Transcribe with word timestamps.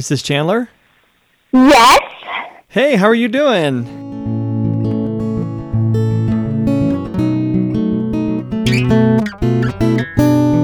Is 0.00 0.08
this 0.08 0.22
Chandler? 0.22 0.70
Yes. 1.52 2.00
Hey, 2.68 2.96
how 2.96 3.04
are 3.04 3.14
you 3.14 3.28
doing? 3.28 3.84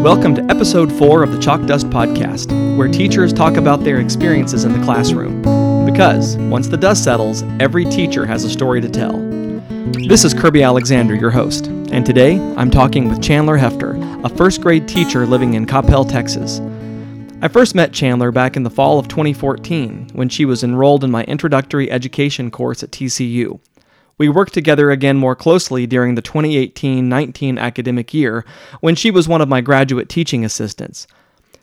Welcome 0.02 0.34
to 0.36 0.46
episode 0.48 0.90
4 0.90 1.22
of 1.22 1.32
the 1.32 1.38
Chalk 1.38 1.66
Dust 1.66 1.90
Podcast, 1.90 2.78
where 2.78 2.88
teachers 2.88 3.34
talk 3.34 3.58
about 3.58 3.84
their 3.84 4.00
experiences 4.00 4.64
in 4.64 4.72
the 4.72 4.82
classroom. 4.82 5.42
Because 5.84 6.38
once 6.38 6.68
the 6.68 6.78
dust 6.78 7.04
settles, 7.04 7.44
every 7.60 7.84
teacher 7.84 8.24
has 8.24 8.42
a 8.42 8.48
story 8.48 8.80
to 8.80 8.88
tell. 8.88 9.18
This 10.08 10.24
is 10.24 10.32
Kirby 10.32 10.62
Alexander, 10.62 11.14
your 11.14 11.30
host, 11.30 11.66
and 11.66 12.06
today 12.06 12.38
I'm 12.56 12.70
talking 12.70 13.10
with 13.10 13.22
Chandler 13.22 13.58
Hefter, 13.58 14.24
a 14.24 14.30
first 14.30 14.62
grade 14.62 14.88
teacher 14.88 15.26
living 15.26 15.52
in 15.52 15.66
Coppell, 15.66 16.08
Texas. 16.08 16.58
I 17.42 17.48
first 17.48 17.74
met 17.74 17.92
Chandler 17.92 18.32
back 18.32 18.56
in 18.56 18.62
the 18.62 18.70
fall 18.70 18.98
of 18.98 19.08
2014 19.08 20.08
when 20.14 20.30
she 20.30 20.46
was 20.46 20.64
enrolled 20.64 21.04
in 21.04 21.10
my 21.10 21.22
introductory 21.24 21.90
education 21.90 22.50
course 22.50 22.82
at 22.82 22.90
TCU. 22.90 23.60
We 24.16 24.30
worked 24.30 24.54
together 24.54 24.90
again 24.90 25.18
more 25.18 25.36
closely 25.36 25.86
during 25.86 26.14
the 26.14 26.22
2018 26.22 27.06
19 27.06 27.58
academic 27.58 28.14
year 28.14 28.46
when 28.80 28.94
she 28.94 29.10
was 29.10 29.28
one 29.28 29.42
of 29.42 29.50
my 29.50 29.60
graduate 29.60 30.08
teaching 30.08 30.46
assistants. 30.46 31.06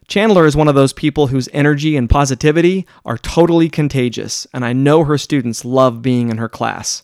Chandler 0.08 0.46
is 0.46 0.55
one 0.55 0.68
of 0.68 0.76
those 0.76 0.94
people 0.94 1.27
whose 1.27 1.49
energy 1.54 1.98
and 1.98 2.08
positivity 2.08 2.85
are 3.04 3.18
totally 3.18 3.68
contagious, 3.68 4.46
and 4.54 4.63
I 4.63 4.74
know 4.74 5.04
her 5.04 5.18
students 5.18 5.66
love 5.66 6.04
being 6.04 6.30
in 6.30 6.38
her 6.38 6.49
class. 6.49 7.02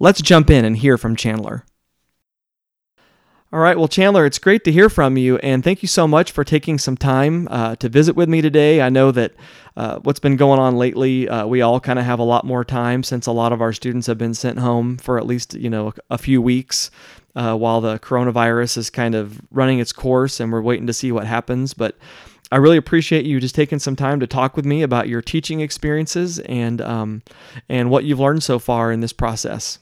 Let's 0.00 0.22
jump 0.22 0.50
in 0.50 0.64
and 0.64 0.76
hear 0.76 0.98
from 0.98 1.14
Chandler. 1.14 1.64
All 3.50 3.60
right. 3.60 3.78
Well, 3.78 3.88
Chandler, 3.88 4.26
it's 4.26 4.38
great 4.38 4.62
to 4.64 4.72
hear 4.72 4.90
from 4.90 5.16
you, 5.16 5.38
and 5.38 5.64
thank 5.64 5.80
you 5.80 5.88
so 5.88 6.06
much 6.06 6.32
for 6.32 6.44
taking 6.44 6.76
some 6.76 6.98
time 6.98 7.48
uh, 7.50 7.76
to 7.76 7.88
visit 7.88 8.14
with 8.14 8.28
me 8.28 8.42
today. 8.42 8.82
I 8.82 8.90
know 8.90 9.10
that 9.12 9.32
uh, 9.74 10.00
what's 10.00 10.20
been 10.20 10.36
going 10.36 10.60
on 10.60 10.76
lately, 10.76 11.26
uh, 11.30 11.46
we 11.46 11.62
all 11.62 11.80
kind 11.80 11.98
of 11.98 12.04
have 12.04 12.18
a 12.18 12.24
lot 12.24 12.44
more 12.44 12.62
time 12.62 13.02
since 13.02 13.26
a 13.26 13.32
lot 13.32 13.54
of 13.54 13.62
our 13.62 13.72
students 13.72 14.06
have 14.06 14.18
been 14.18 14.34
sent 14.34 14.58
home 14.58 14.98
for 14.98 15.16
at 15.16 15.26
least 15.26 15.54
you 15.54 15.70
know 15.70 15.94
a 16.10 16.18
few 16.18 16.42
weeks 16.42 16.90
uh, 17.36 17.54
while 17.56 17.80
the 17.80 17.98
coronavirus 18.00 18.76
is 18.76 18.90
kind 18.90 19.14
of 19.14 19.40
running 19.50 19.78
its 19.78 19.92
course, 19.94 20.40
and 20.40 20.52
we're 20.52 20.60
waiting 20.60 20.86
to 20.86 20.92
see 20.92 21.10
what 21.10 21.26
happens. 21.26 21.72
But 21.72 21.96
I 22.52 22.56
really 22.56 22.76
appreciate 22.76 23.24
you 23.24 23.40
just 23.40 23.54
taking 23.54 23.78
some 23.78 23.96
time 23.96 24.20
to 24.20 24.26
talk 24.26 24.56
with 24.56 24.66
me 24.66 24.82
about 24.82 25.08
your 25.08 25.22
teaching 25.22 25.60
experiences 25.60 26.38
and 26.40 26.82
um, 26.82 27.22
and 27.70 27.88
what 27.88 28.04
you've 28.04 28.20
learned 28.20 28.42
so 28.42 28.58
far 28.58 28.92
in 28.92 29.00
this 29.00 29.14
process. 29.14 29.78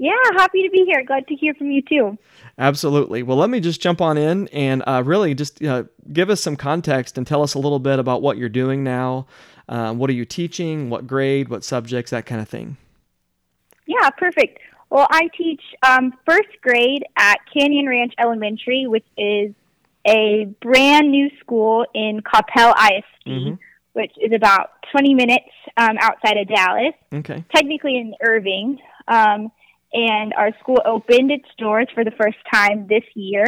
Yeah, 0.00 0.12
happy 0.34 0.62
to 0.62 0.70
be 0.70 0.84
here. 0.86 1.04
Glad 1.04 1.26
to 1.26 1.34
hear 1.34 1.52
from 1.52 1.70
you 1.70 1.82
too. 1.82 2.16
Absolutely. 2.60 3.22
Well, 3.22 3.38
let 3.38 3.48
me 3.48 3.58
just 3.58 3.80
jump 3.80 4.02
on 4.02 4.18
in 4.18 4.46
and 4.48 4.82
uh, 4.86 5.02
really 5.04 5.34
just 5.34 5.64
uh, 5.64 5.84
give 6.12 6.28
us 6.28 6.42
some 6.42 6.56
context 6.56 7.16
and 7.16 7.26
tell 7.26 7.42
us 7.42 7.54
a 7.54 7.58
little 7.58 7.78
bit 7.78 7.98
about 7.98 8.20
what 8.20 8.36
you're 8.36 8.50
doing 8.50 8.84
now. 8.84 9.26
Um, 9.70 9.96
what 9.96 10.10
are 10.10 10.12
you 10.12 10.26
teaching? 10.26 10.90
What 10.90 11.06
grade? 11.06 11.48
What 11.48 11.64
subjects? 11.64 12.10
That 12.10 12.26
kind 12.26 12.38
of 12.40 12.48
thing. 12.50 12.76
Yeah, 13.86 14.10
perfect. 14.10 14.58
Well, 14.90 15.06
I 15.10 15.30
teach 15.38 15.62
um, 15.82 16.12
first 16.26 16.48
grade 16.60 17.02
at 17.16 17.38
Canyon 17.50 17.88
Ranch 17.88 18.12
Elementary, 18.18 18.86
which 18.86 19.06
is 19.16 19.54
a 20.06 20.44
brand 20.60 21.10
new 21.10 21.30
school 21.40 21.86
in 21.94 22.20
Coppell 22.20 22.74
ISD, 22.76 23.26
mm-hmm. 23.26 23.54
which 23.94 24.12
is 24.20 24.32
about 24.34 24.70
20 24.92 25.14
minutes 25.14 25.48
um, 25.78 25.96
outside 26.00 26.36
of 26.36 26.48
Dallas. 26.48 26.94
Okay. 27.12 27.42
Technically 27.54 27.96
in 27.96 28.14
Irving. 28.20 28.78
Um, 29.08 29.50
and 29.92 30.32
our 30.34 30.50
school 30.60 30.80
opened 30.84 31.30
its 31.30 31.48
doors 31.58 31.88
for 31.94 32.04
the 32.04 32.12
first 32.12 32.38
time 32.52 32.86
this 32.88 33.04
year, 33.14 33.44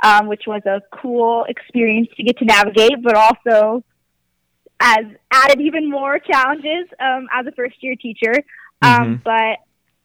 um, 0.00 0.26
which 0.26 0.44
was 0.46 0.62
a 0.66 0.80
cool 0.90 1.44
experience 1.48 2.08
to 2.16 2.22
get 2.22 2.38
to 2.38 2.44
navigate, 2.44 3.02
but 3.02 3.14
also 3.14 3.84
as 4.80 5.04
added 5.30 5.60
even 5.60 5.88
more 5.90 6.18
challenges 6.18 6.88
um, 7.00 7.26
as 7.32 7.46
a 7.46 7.52
first 7.52 7.76
year 7.80 7.94
teacher. 7.96 8.34
Um, 8.82 8.90
mm-hmm. 8.90 9.14
But 9.24 9.58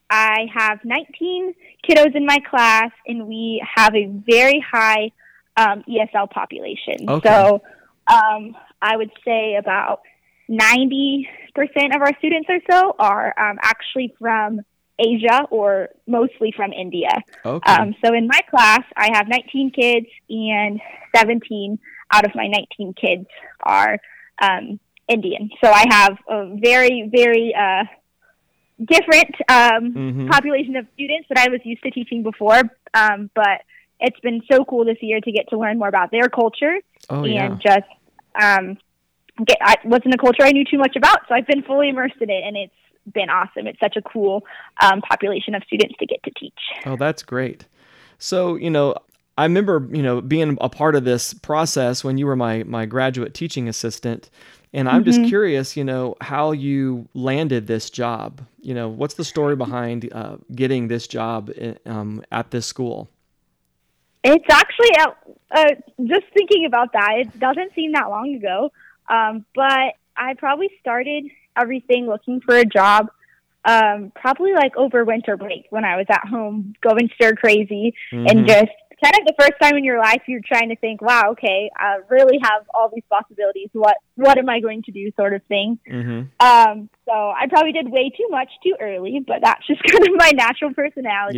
I 0.10 0.48
have 0.54 0.80
19 0.84 1.54
kiddos 1.88 2.16
in 2.16 2.26
my 2.26 2.40
class, 2.50 2.92
and 3.08 3.28
we 3.28 3.64
have 3.76 3.96
a 3.96 4.08
very 4.08 4.64
high 4.72 5.12
um, 5.58 5.84
ESL 5.88 6.30
population. 6.30 7.10
Okay. 7.10 7.30
So 7.30 7.62
um, 8.08 8.56
I 8.82 8.96
would 8.96 9.12
say 9.26 9.56
about 9.56 10.02
90% 10.50 11.26
of 11.96 12.02
our 12.02 12.18
students 12.18 12.50
or 12.50 12.60
so 12.70 12.96
are 12.98 13.34
um, 13.38 13.58
actually 13.62 14.16
from 14.20 14.62
Asia 15.00 15.48
or 15.50 15.90
mostly 16.08 16.54
from 16.56 16.74
India. 16.74 17.10
Okay. 17.46 17.72
Um, 17.72 17.96
so 18.04 18.14
in 18.14 18.28
my 18.28 18.42
class, 18.50 18.84
I 18.96 19.10
have 19.14 19.28
19 19.28 19.72
kids, 19.72 20.08
and 20.30 20.80
17 21.16 21.80
out 22.12 22.26
of 22.26 22.32
my 22.36 22.48
19 22.48 22.94
kids 22.94 23.28
are 23.64 24.00
um, 24.42 24.80
Indian. 25.08 25.50
So 25.64 25.72
I 25.72 25.86
have 25.90 26.18
a 26.28 26.56
very, 26.60 27.10
very 27.12 27.54
uh, 27.56 27.84
different 28.80 29.36
um, 29.50 29.94
mm-hmm. 29.94 30.28
population 30.30 30.76
of 30.76 30.86
students 30.94 31.28
that 31.30 31.38
I 31.38 31.50
was 31.50 31.62
used 31.64 31.84
to 31.84 31.92
teaching 31.92 32.24
before. 32.24 32.62
Um, 32.94 33.30
but 33.36 33.62
it's 34.00 34.20
been 34.22 34.42
so 34.52 34.64
cool 34.66 34.86
this 34.86 34.98
year 35.02 35.20
to 35.20 35.32
get 35.32 35.50
to 35.50 35.58
learn 35.58 35.78
more 35.78 35.88
about 35.88 36.12
their 36.12 36.30
culture 36.30 36.78
oh, 37.10 37.24
and 37.24 37.34
yeah. 37.34 37.58
just 37.62 37.90
um, 38.42 38.78
get. 39.46 39.58
I 39.62 39.76
wasn't 39.84 40.14
a 40.14 40.18
culture 40.18 40.44
I 40.44 40.52
knew 40.52 40.66
too 40.66 40.78
much 40.78 40.96
about, 40.96 41.20
so 41.28 41.36
I've 41.36 41.48
been 41.48 41.64
fully 41.64 41.90
immersed 41.90 42.22
in 42.22 42.30
it, 42.30 42.44
and 42.46 42.56
it's 42.56 42.74
been 43.14 43.30
awesome. 43.30 43.68
It's 43.68 43.80
such 43.80 43.96
a 43.96 44.02
cool 44.02 44.46
um, 44.82 45.02
population 45.02 45.56
of 45.56 45.64
students 45.64 45.96
to 46.00 46.06
get 46.06 46.22
to 46.24 46.32
teach. 46.32 46.60
Oh, 46.86 46.96
that's 46.96 47.24
great. 47.24 47.66
So, 48.18 48.56
you 48.56 48.70
know, 48.70 48.96
I 49.38 49.44
remember, 49.44 49.88
you 49.92 50.04
know, 50.04 50.20
being 50.20 50.58
a 50.60 50.70
part 50.70 50.96
of 50.96 51.06
this 51.06 51.34
process 51.34 52.04
when 52.04 52.18
you 52.18 52.26
were 52.26 52.36
my 52.36 52.64
my 52.64 52.86
graduate 52.86 53.34
teaching 53.34 53.70
assistant, 53.70 54.30
and 54.74 54.90
I'm 54.90 55.04
mm-hmm. 55.04 55.12
just 55.12 55.30
curious, 55.30 55.78
you 55.78 55.86
know, 55.86 56.16
how 56.20 56.52
you 56.52 57.08
landed 57.14 57.66
this 57.66 57.90
job. 57.90 58.42
You 58.62 58.74
know, 58.74 58.90
what's 58.90 59.14
the 59.14 59.24
story 59.24 59.56
behind 59.66 60.10
uh, 60.12 60.38
getting 60.54 60.90
this 60.90 61.08
job 61.08 61.52
um, 61.86 62.22
at 62.32 62.52
this 62.52 62.66
school? 62.66 63.10
It's 64.26 64.46
actually 64.52 64.92
uh, 65.00 65.12
uh, 65.52 65.76
just 66.06 66.26
thinking 66.34 66.66
about 66.66 66.92
that. 66.92 67.14
It 67.20 67.40
doesn't 67.40 67.74
seem 67.74 67.94
that 67.94 68.10
long 68.10 68.36
ago, 68.36 68.74
um, 69.08 69.46
but 69.56 69.96
I 70.18 70.34
probably 70.38 70.70
started 70.82 71.24
everything 71.58 72.08
looking 72.08 72.42
for 72.42 72.56
a 72.56 72.66
job 72.66 73.10
um, 73.66 74.12
probably 74.16 74.54
like 74.54 74.76
over 74.78 75.04
winter 75.04 75.38
break 75.38 75.66
when 75.70 75.84
I 75.84 75.98
was 75.98 76.06
at 76.10 76.28
home 76.28 76.74
going 76.82 77.10
stir 77.16 77.34
crazy 77.36 77.94
mm-hmm. 78.12 78.26
and 78.28 78.48
just 78.48 78.72
kind 79.04 79.16
of 79.20 79.26
the 79.26 79.34
first 79.40 79.54
time 79.62 79.78
in 79.78 79.84
your 79.84 80.00
life 80.00 80.22
you're 80.28 80.42
trying 80.46 80.70
to 80.70 80.76
think, 80.76 81.02
wow, 81.02 81.32
okay, 81.32 81.70
I 81.76 82.00
really 82.10 82.38
have 82.42 82.64
all 82.74 82.90
these 82.94 83.04
possibilities. 83.10 83.70
What 83.74 83.98
what 84.16 84.38
am 84.38 84.50
I 84.50 84.60
going 84.60 84.84
to 84.84 84.92
do, 84.92 85.12
sort 85.16 85.34
of 85.34 85.42
thing. 85.44 85.80
Mm-hmm. 85.90 86.46
Um, 86.46 86.90
so 87.06 87.12
I 87.12 87.48
probably 87.50 87.72
did 87.72 87.90
way 87.90 88.10
too 88.10 88.28
much 88.30 88.50
too 88.64 88.76
early, 88.80 89.22
but 89.26 89.38
that's 89.44 89.66
just 89.68 89.82
kind 89.88 90.08
of 90.08 90.16
my 90.16 90.32
natural 90.32 90.74
personality. 90.74 91.38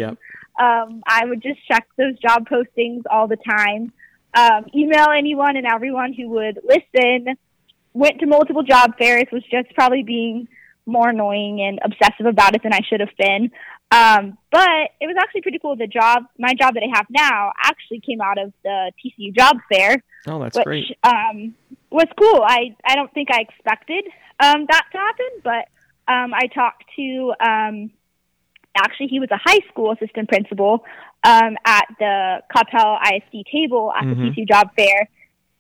Um, 0.60 1.02
I 1.08 1.26
would 1.26 1.42
just 1.42 1.60
check 1.68 1.88
those 1.98 2.20
job 2.20 2.48
postings 2.48 3.04
all 3.10 3.28
the 3.28 3.38
time, 3.38 3.94
um, 4.36 4.66
email 4.76 5.08
anyone 5.16 5.56
and 5.56 5.66
everyone 5.66 6.14
who 6.14 6.30
would 6.30 6.60
listen 6.64 7.36
went 7.94 8.19
to 8.19 8.25
multiple 8.25 8.63
job 8.63 8.97
fairs, 8.97 9.25
was 9.31 9.44
just 9.52 9.74
probably 9.75 10.03
being 10.03 10.47
more 10.85 11.09
annoying 11.09 11.62
and 11.62 11.79
obsessive 11.84 12.25
about 12.25 12.56
it 12.56 12.63
than 12.63 12.74
I 12.74 12.79
should 12.88 13.00
have 13.00 13.16
been. 13.18 13.52
Um, 13.91 14.38
but 14.52 14.91
it 15.02 15.07
was 15.07 15.16
actually 15.19 15.41
pretty 15.41 15.59
cool. 15.59 15.75
The 15.75 15.88
job, 15.88 16.24
my 16.40 16.53
job 16.53 16.75
that 16.75 16.84
I 16.84 16.97
have 16.97 17.07
now, 17.09 17.52
actually 17.63 18.00
came 18.00 18.22
out 18.22 18.38
of 18.38 18.53
the 18.63 18.91
TCU 19.03 19.35
job 19.35 19.57
fair. 19.72 20.02
Oh, 20.28 20.40
that's 20.41 20.56
which, 20.56 20.66
great. 20.66 20.97
Um, 21.03 21.56
was 21.90 22.07
cool. 22.18 22.41
I 22.46 22.75
I 22.85 22.96
don't 22.96 23.13
think 23.13 23.29
I 23.31 23.41
expected 23.41 24.06
um, 24.40 24.66
that 24.69 24.85
to 24.94 24.97
happen, 24.97 25.28
but 25.44 25.68
um, 26.12 26.34
I 26.34 26.47
talked 26.47 26.85
to 26.96 27.34
um, 27.41 27.91
actually 28.78 29.08
he 29.08 29.19
was 29.19 29.29
a 29.31 29.40
high 29.44 29.59
school 29.69 29.91
assistant 29.91 30.29
principal 30.29 30.85
um, 31.25 31.58
at 31.66 31.85
the 32.00 32.41
Coppell 32.56 32.97
ISD 33.03 33.46
table 33.52 33.91
at 33.94 34.06
mm-hmm. 34.06 34.22
the 34.22 34.29
TCU 34.29 34.47
job 34.47 34.69
fair 34.76 35.09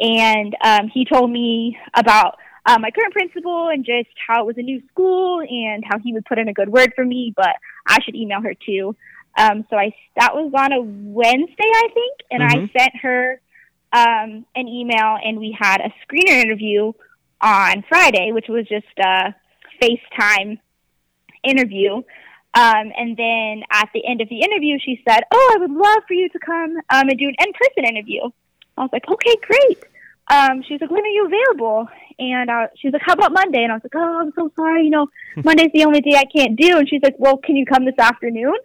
and 0.01 0.55
um, 0.63 0.89
he 0.91 1.05
told 1.05 1.29
me 1.29 1.77
about 1.93 2.37
uh, 2.65 2.77
my 2.79 2.91
current 2.91 3.13
principal 3.13 3.69
and 3.69 3.85
just 3.85 4.09
how 4.27 4.41
it 4.41 4.47
was 4.47 4.57
a 4.57 4.61
new 4.61 4.81
school 4.89 5.41
and 5.41 5.83
how 5.87 5.99
he 5.99 6.13
would 6.13 6.25
put 6.25 6.39
in 6.39 6.47
a 6.47 6.53
good 6.53 6.69
word 6.69 6.93
for 6.95 7.05
me, 7.05 7.33
but 7.35 7.55
I 7.87 7.99
should 8.03 8.15
email 8.15 8.41
her 8.41 8.53
too. 8.53 8.95
Um, 9.37 9.65
so 9.69 9.77
I 9.77 9.93
that 10.17 10.35
was 10.35 10.51
on 10.57 10.73
a 10.73 10.81
Wednesday, 10.81 11.53
I 11.59 11.87
think, 11.93 12.17
and 12.31 12.41
mm-hmm. 12.41 12.65
I 12.75 12.79
sent 12.79 12.95
her 13.01 13.41
um, 13.93 14.45
an 14.55 14.67
email, 14.67 15.17
and 15.23 15.39
we 15.39 15.55
had 15.57 15.81
a 15.81 15.93
screener 16.05 16.41
interview 16.41 16.91
on 17.39 17.83
Friday, 17.87 18.31
which 18.31 18.47
was 18.49 18.67
just 18.67 18.85
a 18.99 19.33
FaceTime 19.81 20.59
interview. 21.43 21.95
Um, 22.53 22.91
and 22.97 23.15
then 23.15 23.63
at 23.71 23.89
the 23.93 24.05
end 24.05 24.19
of 24.19 24.27
the 24.27 24.41
interview, 24.41 24.77
she 24.83 25.01
said, 25.07 25.21
"Oh, 25.31 25.53
I 25.55 25.59
would 25.59 25.71
love 25.71 26.03
for 26.07 26.13
you 26.13 26.27
to 26.29 26.39
come 26.39 26.75
um, 26.89 27.07
and 27.07 27.17
do 27.17 27.27
an 27.27 27.35
in-person 27.39 27.85
interview." 27.85 28.23
I 28.77 28.81
was 28.81 28.89
like, 28.91 29.07
"Okay, 29.07 29.35
great." 29.41 29.90
Um, 30.31 30.63
she 30.65 30.73
was 30.73 30.81
like, 30.81 30.91
when 30.91 31.03
are 31.03 31.07
you 31.07 31.25
available? 31.27 31.87
And 32.19 32.49
uh, 32.49 32.67
she 32.77 32.87
was 32.87 32.93
like, 32.93 33.01
how 33.05 33.13
about 33.13 33.33
Monday? 33.33 33.63
And 33.63 33.71
I 33.71 33.75
was 33.75 33.83
like, 33.83 33.95
oh, 33.95 34.19
I'm 34.21 34.31
so 34.35 34.51
sorry. 34.55 34.85
You 34.85 34.89
know, 34.91 35.07
Monday's 35.43 35.71
the 35.73 35.85
only 35.85 36.01
day 36.01 36.15
I 36.15 36.25
can't 36.25 36.55
do. 36.59 36.77
And 36.77 36.87
she's 36.87 37.01
like, 37.03 37.15
well, 37.19 37.37
can 37.37 37.55
you 37.55 37.65
come 37.65 37.85
this 37.85 37.99
afternoon? 37.99 38.55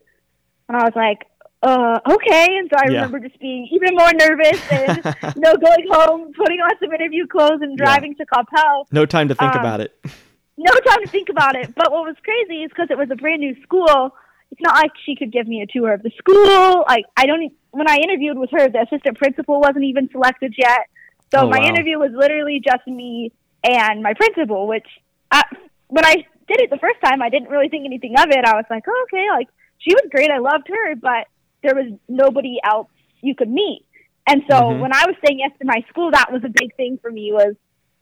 And 0.68 0.76
I 0.76 0.84
was 0.84 0.92
like, 0.94 1.26
uh, 1.62 1.98
okay. 2.08 2.46
And 2.58 2.70
so 2.72 2.78
I 2.78 2.88
Yeah. 2.90 3.02
remember 3.02 3.20
just 3.20 3.40
being 3.40 3.68
even 3.72 3.94
more 3.96 4.12
nervous 4.12 4.60
and, 4.70 4.96
you 5.34 5.40
know, 5.42 5.54
going 5.56 5.86
home, 5.90 6.32
putting 6.36 6.60
on 6.60 6.70
some 6.80 6.92
interview 6.92 7.26
clothes 7.26 7.60
and 7.62 7.78
Yeah. 7.78 7.84
driving 7.84 8.14
to 8.16 8.26
Coppell. 8.26 8.86
no 8.92 9.06
time 9.06 9.28
to 9.28 9.34
think 9.34 9.54
Um, 9.54 9.60
about 9.62 9.80
it. 9.80 9.92
No 10.58 10.72
time 10.72 11.02
to 11.02 11.08
think 11.08 11.28
about 11.28 11.54
it. 11.54 11.74
But 11.76 11.92
what 11.92 12.04
was 12.06 12.16
crazy 12.24 12.62
is 12.62 12.70
because 12.70 12.88
it 12.90 12.96
was 12.96 13.08
a 13.12 13.14
brand 13.14 13.40
new 13.42 13.54
school, 13.62 14.10
it's 14.50 14.60
not 14.62 14.74
like 14.74 14.90
she 15.04 15.14
could 15.14 15.30
give 15.30 15.46
me 15.46 15.60
a 15.60 15.66
tour 15.66 15.92
of 15.92 16.02
the 16.02 16.10
school. 16.16 16.82
Like, 16.88 17.04
I 17.14 17.26
don't, 17.26 17.52
when 17.72 17.86
I 17.90 17.96
interviewed 17.96 18.38
with 18.38 18.48
her, 18.52 18.66
the 18.70 18.80
assistant 18.80 19.18
principal 19.18 19.60
wasn't 19.60 19.84
even 19.84 20.08
selected 20.10 20.54
yet. 20.56 20.86
So 21.34 21.42
Oh, 21.42 21.48
my 21.50 21.58
wow. 21.58 21.66
interview 21.66 21.98
was 21.98 22.10
literally 22.14 22.60
just 22.64 22.86
me 22.86 23.32
and 23.64 24.02
my 24.02 24.14
principal, 24.14 24.66
which 24.68 24.86
I, 25.30 25.42
when 25.88 26.04
I 26.04 26.14
did 26.48 26.60
it 26.60 26.70
the 26.70 26.78
first 26.78 27.00
time, 27.04 27.20
I 27.22 27.28
didn't 27.30 27.48
really 27.50 27.68
think 27.68 27.84
anything 27.84 28.14
of 28.18 28.26
it. 28.30 28.44
I 28.44 28.54
was 28.54 28.64
like, 28.70 28.84
oh, 28.88 29.06
okay, 29.12 29.26
like 29.30 29.48
she 29.78 29.94
was 29.94 30.04
great. 30.10 30.30
I 30.30 30.38
loved 30.38 30.68
her, 30.68 30.94
but 30.96 31.26
there 31.62 31.74
was 31.74 31.92
nobody 32.08 32.58
else 32.64 32.88
you 33.22 33.34
could 33.34 33.50
meet. 33.50 33.84
And 34.28 34.42
so 34.48 34.60
Mhm. 34.60 34.78
when 34.80 34.92
I 34.94 35.04
was 35.06 35.16
saying 35.24 35.38
yes 35.40 35.50
to 35.60 35.66
my 35.66 35.84
school, 35.88 36.10
that 36.12 36.32
was 36.32 36.42
a 36.44 36.48
big 36.48 36.74
thing 36.76 36.98
for 37.02 37.10
me 37.10 37.32
was, 37.32 37.54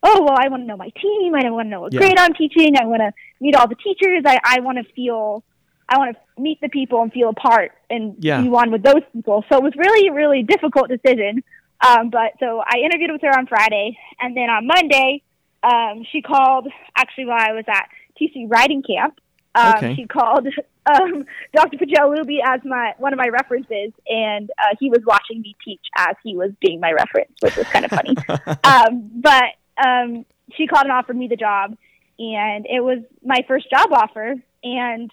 oh, 0.03 0.23
well, 0.23 0.37
I 0.39 0.49
want 0.49 0.63
to 0.63 0.67
know 0.67 0.77
my 0.77 0.91
team. 1.01 1.35
I 1.35 1.49
want 1.51 1.67
to 1.67 1.71
know 1.71 1.81
what 1.83 1.93
Yeah. 1.95 2.01
grade 2.01 2.19
I'm 2.19 2.35
teaching. 2.35 2.77
I 2.77 2.85
want 2.85 3.01
to 3.01 3.13
meet 3.41 3.55
all 3.57 3.69
the 3.69 3.75
teachers. 3.75 4.23
I, 4.27 4.39
I 4.45 4.61
want 4.61 4.79
to 4.79 4.85
feel, 4.93 5.43
I 5.89 5.99
want 5.99 6.17
to 6.17 6.43
meet 6.43 6.61
the 6.61 6.69
people 6.69 7.01
and 7.03 7.11
feel 7.13 7.31
a 7.31 7.35
part 7.35 7.73
and 7.89 8.17
Yeah. 8.19 8.41
be 8.43 8.49
one 8.51 8.71
with 8.71 8.83
those 8.83 9.03
people. 9.15 9.45
So 9.51 9.57
it 9.59 9.63
was 9.63 9.75
really, 9.77 10.11
really 10.11 10.43
difficult 10.43 10.89
decision. 10.89 11.43
Um, 11.81 12.11
but 12.11 12.33
so 12.41 12.63
I 12.67 12.79
interviewed 12.79 13.11
with 13.13 13.23
her 13.23 13.37
on 13.37 13.47
Friday, 13.47 13.99
and 14.21 14.37
then 14.37 14.49
on 14.51 14.67
Monday, 14.67 15.23
um, 15.63 16.05
she 16.11 16.23
called. 16.23 16.69
Actually, 16.97 17.27
while 17.27 17.41
I 17.41 17.53
was 17.53 17.65
at 17.69 17.89
TC 18.21 18.47
writing 18.49 18.83
camp, 18.83 19.19
um, 19.55 19.75
Okay. 19.77 19.95
she 19.95 20.07
called 20.07 20.47
um, 20.87 21.25
Dr. 21.55 21.79
Pajalubi 21.79 22.39
as 22.45 22.61
my 22.65 22.95
one 22.99 23.13
of 23.13 23.19
my 23.19 23.29
references, 23.29 23.93
and 24.09 24.51
uh, 24.59 24.75
he 24.79 24.91
was 24.91 25.01
watching 25.07 25.41
me 25.41 25.57
teach 25.65 25.83
as 25.97 26.17
he 26.23 26.37
was 26.37 26.51
being 26.61 26.81
my 26.81 26.93
reference, 26.93 27.33
which 27.41 27.57
was 27.57 27.67
kind 27.67 27.85
of 27.85 27.91
funny. 27.91 28.15
um, 28.65 29.11
but 29.15 29.53
um, 29.85 30.25
she 30.57 30.67
called 30.67 30.85
and 30.85 30.93
offered 30.93 31.17
me 31.17 31.29
the 31.29 31.37
job, 31.37 31.77
and 32.19 32.67
it 32.67 32.81
was 32.81 33.01
my 33.25 33.45
first 33.49 33.69
job 33.71 33.93
offer, 33.93 34.35
and 34.63 35.11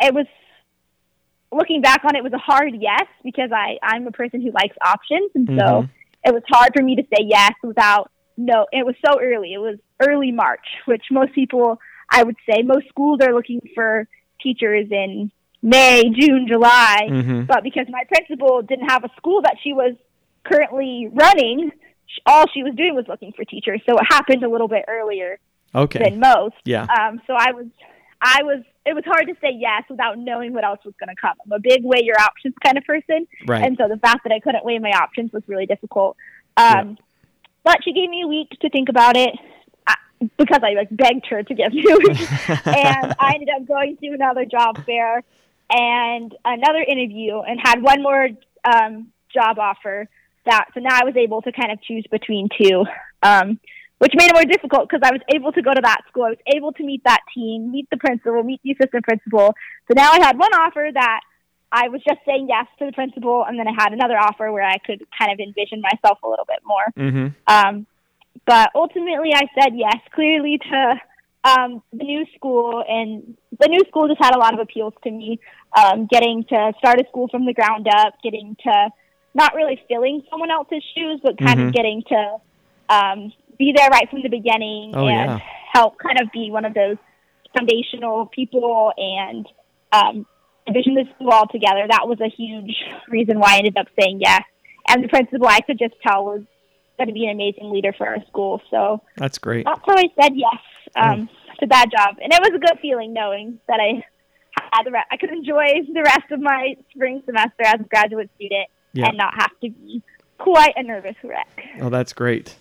it 0.00 0.14
was 0.14 0.26
looking 1.52 1.80
back 1.82 2.04
on 2.04 2.14
it 2.16 2.22
was 2.22 2.32
a 2.32 2.38
hard 2.38 2.74
yes 2.78 3.06
because 3.24 3.50
I 3.52 3.78
I'm 3.82 4.06
a 4.06 4.12
person 4.12 4.40
who 4.40 4.50
likes 4.52 4.76
options, 4.84 5.30
and 5.34 5.46
so 5.48 5.54
Mhm. 5.82 5.88
it 6.26 6.34
was 6.34 6.42
hard 6.48 6.70
for 6.76 6.82
me 6.82 6.96
to 6.96 7.02
say 7.02 7.24
yes 7.24 7.52
without 7.62 8.10
no. 8.36 8.66
It 8.72 8.86
was 8.86 8.94
so 9.04 9.20
early. 9.20 9.52
It 9.52 9.58
was 9.58 9.78
early 10.00 10.32
March, 10.32 10.66
which 10.86 11.04
most 11.10 11.32
people 11.34 11.78
I 12.12 12.22
would 12.22 12.36
say 12.48 12.62
most 12.62 12.88
schools 12.88 13.20
are 13.22 13.32
looking 13.34 13.60
for 13.74 14.08
teachers 14.42 14.88
in 14.90 15.30
May, 15.62 16.04
June, 16.10 16.46
July. 16.48 17.06
Mhm. 17.08 17.46
But 17.46 17.62
because 17.62 17.86
my 17.90 18.04
principal 18.04 18.62
didn't 18.62 18.88
have 18.90 19.04
a 19.04 19.10
school 19.16 19.42
that 19.42 19.56
she 19.62 19.72
was 19.72 19.94
currently 20.44 21.08
running, 21.12 21.70
all 22.26 22.46
she 22.52 22.62
was 22.62 22.74
doing 22.74 22.94
was 22.94 23.06
looking 23.08 23.32
for 23.32 23.44
teachers. 23.44 23.80
So 23.88 23.96
it 23.98 24.04
happened 24.10 24.42
a 24.42 24.48
little 24.48 24.68
bit 24.68 24.84
earlier 24.88 25.38
Okay. 25.74 25.98
than 26.02 26.18
most. 26.18 26.56
Yeah. 26.64 26.84
Um, 26.84 27.20
so 27.26 27.34
I 27.34 27.52
was, 27.52 27.66
I 28.22 28.42
was, 28.42 28.62
it 28.86 28.94
was 28.94 29.04
hard 29.04 29.26
to 29.28 29.34
say 29.40 29.52
yes 29.56 29.82
without 29.90 30.18
knowing 30.18 30.52
what 30.52 30.64
else 30.64 30.80
was 30.84 30.94
going 30.98 31.14
to 31.14 31.20
come. 31.20 31.34
I'm 31.44 31.52
a 31.52 31.58
big 31.58 31.84
weigh 31.84 32.02
your 32.02 32.18
options 32.18 32.54
kind 32.64 32.78
of 32.78 32.84
person. 32.84 33.26
Right. 33.46 33.64
And 33.64 33.76
so 33.76 33.88
the 33.88 33.98
fact 33.98 34.24
that 34.24 34.32
I 34.32 34.40
couldn't 34.40 34.64
weigh 34.64 34.78
my 34.78 34.90
options 34.90 35.32
was 35.32 35.42
really 35.46 35.66
difficult. 35.66 36.16
Um, 36.56 36.96
But 37.62 37.84
she 37.84 37.92
gave 37.92 38.08
me 38.08 38.22
a 38.22 38.26
week 38.26 38.50
to 38.62 38.70
think 38.70 38.88
about 38.88 39.16
it 39.16 39.34
uh, 39.86 39.94
because 40.38 40.60
I 40.62 40.72
like 40.72 40.88
begged 40.90 41.26
her 41.26 41.42
to 41.42 41.54
give 41.54 41.72
me 41.72 41.84
a 41.90 41.96
week. 41.96 42.48
and 42.66 43.14
I 43.18 43.32
ended 43.34 43.50
up 43.54 43.66
going 43.66 43.96
to 43.98 44.06
another 44.08 44.44
job 44.44 44.84
fair 44.84 45.22
and 45.70 46.34
another 46.44 46.80
interview 46.80 47.38
and 47.40 47.60
had 47.62 47.82
one 47.82 48.02
more 48.02 48.28
um, 48.64 49.08
job 49.32 49.58
offer. 49.58 50.08
That 50.46 50.66
so 50.72 50.80
now 50.80 50.98
I 50.98 51.04
was 51.04 51.16
able 51.16 51.42
to 51.42 51.52
kind 51.52 51.70
of 51.70 51.82
choose 51.82 52.06
between 52.10 52.48
two, 52.58 52.86
um, 53.22 53.60
which 54.00 54.12
made 54.16 54.30
it 54.30 54.34
more 54.34 54.44
difficult 54.44 54.88
because 54.88 55.02
I 55.04 55.12
was 55.12 55.20
able 55.34 55.52
to 55.52 55.60
go 55.60 55.72
to 55.74 55.80
that 55.82 56.00
school. 56.08 56.24
I 56.24 56.30
was 56.30 56.44
able 56.56 56.72
to 56.72 56.82
meet 56.82 57.02
that 57.04 57.20
team, 57.34 57.70
meet 57.70 57.86
the 57.90 57.98
principal, 57.98 58.42
meet 58.42 58.60
the 58.64 58.72
assistant 58.72 59.04
principal. 59.04 59.54
So 59.88 59.92
now 59.94 60.10
I 60.10 60.18
had 60.24 60.38
one 60.38 60.52
offer 60.54 60.88
that 60.94 61.20
I 61.70 61.88
was 61.88 62.00
just 62.02 62.20
saying 62.24 62.46
yes 62.48 62.66
to 62.78 62.86
the 62.86 62.92
principal, 62.92 63.44
and 63.46 63.58
then 63.58 63.68
I 63.68 63.72
had 63.78 63.92
another 63.92 64.16
offer 64.18 64.50
where 64.52 64.64
I 64.64 64.78
could 64.78 65.02
kind 65.16 65.30
of 65.30 65.38
envision 65.38 65.82
myself 65.82 66.18
a 66.24 66.28
little 66.28 66.46
bit 66.46 66.60
more. 66.64 66.86
mhm. 66.96 67.34
Um, 67.46 67.86
but 68.46 68.70
ultimately, 68.74 69.32
I 69.34 69.44
said 69.60 69.72
yes, 69.76 69.98
clearly 70.14 70.58
to 70.70 71.00
um, 71.44 71.82
the 71.92 72.04
new 72.04 72.24
school, 72.34 72.82
and 72.88 73.36
the 73.58 73.68
new 73.68 73.80
school 73.88 74.08
just 74.08 74.22
had 74.22 74.34
a 74.34 74.38
lot 74.38 74.54
of 74.54 74.60
appeals 74.60 74.94
to 75.04 75.10
me. 75.10 75.38
Um, 75.76 76.06
getting 76.10 76.44
to 76.44 76.72
start 76.78 77.00
a 77.00 77.04
school 77.08 77.28
from 77.28 77.44
the 77.44 77.52
ground 77.52 77.86
up, 77.86 78.14
getting 78.22 78.56
to 78.64 78.90
not 79.34 79.54
really 79.54 79.80
filling 79.88 80.22
someone 80.30 80.50
else's 80.50 80.82
shoes, 80.94 81.20
but 81.22 81.36
kind 81.38 81.60
Mhm. 81.60 81.68
of 81.68 81.74
getting 81.74 82.02
to 82.08 82.36
um, 82.88 83.32
be 83.60 83.72
there 83.76 83.88
right 83.90 84.08
from 84.10 84.22
the 84.22 84.28
beginning 84.28 84.92
Oh, 84.96 85.06
and 85.06 85.30
yeah. 85.30 85.38
help 85.72 85.98
kind 85.98 86.18
of 86.20 86.32
be 86.32 86.50
one 86.50 86.64
of 86.64 86.74
those 86.74 86.96
foundational 87.56 88.26
people 88.26 88.92
and 88.96 89.46
um, 89.92 90.26
envision 90.66 90.94
this 90.94 91.06
school 91.14 91.30
all 91.30 91.46
together. 91.46 91.86
That 91.88 92.08
was 92.08 92.20
a 92.20 92.28
huge 92.28 92.74
reason 93.08 93.38
why 93.38 93.54
I 93.54 93.58
ended 93.58 93.76
up 93.76 93.86
saying 94.00 94.18
yes. 94.20 94.42
And 94.88 95.04
the 95.04 95.08
principal, 95.08 95.46
I 95.46 95.60
could 95.60 95.78
just 95.78 95.94
tell, 96.04 96.24
was 96.24 96.42
going 96.96 97.08
to 97.08 97.14
be 97.14 97.24
an 97.26 97.32
amazing 97.32 97.70
leader 97.70 97.92
for 97.96 98.06
our 98.08 98.18
school. 98.28 98.60
So 98.70 99.02
That's 99.16 99.38
great. 99.38 99.64
that's 99.66 99.80
how 99.86 99.94
I 99.96 100.08
said 100.20 100.32
yes 100.34 100.60
um, 100.96 101.28
to 101.60 101.66
that 101.66 101.86
job, 101.96 102.16
and 102.22 102.32
it 102.32 102.40
was 102.40 102.52
a 102.54 102.58
good 102.58 102.78
feeling 102.80 103.12
knowing 103.12 103.60
that 103.68 103.78
I 103.80 104.02
had 104.72 104.84
the 104.84 104.90
re- 104.90 105.04
I 105.10 105.16
could 105.16 105.30
enjoy 105.30 105.66
the 105.92 106.02
rest 106.02 106.30
of 106.32 106.40
my 106.40 106.74
spring 106.94 107.22
semester 107.26 107.64
as 107.64 107.80
a 107.80 107.84
graduate 107.84 108.30
student 108.36 108.68
Yeah. 108.92 109.08
and 109.08 109.16
not 109.18 109.34
have 109.34 109.50
to 109.62 109.70
be 109.70 110.02
quite 110.38 110.72
a 110.76 110.82
nervous 110.82 111.16
wreck. 111.22 111.62
Oh, 111.80 111.90
that's 111.90 112.12
great. 112.12 112.56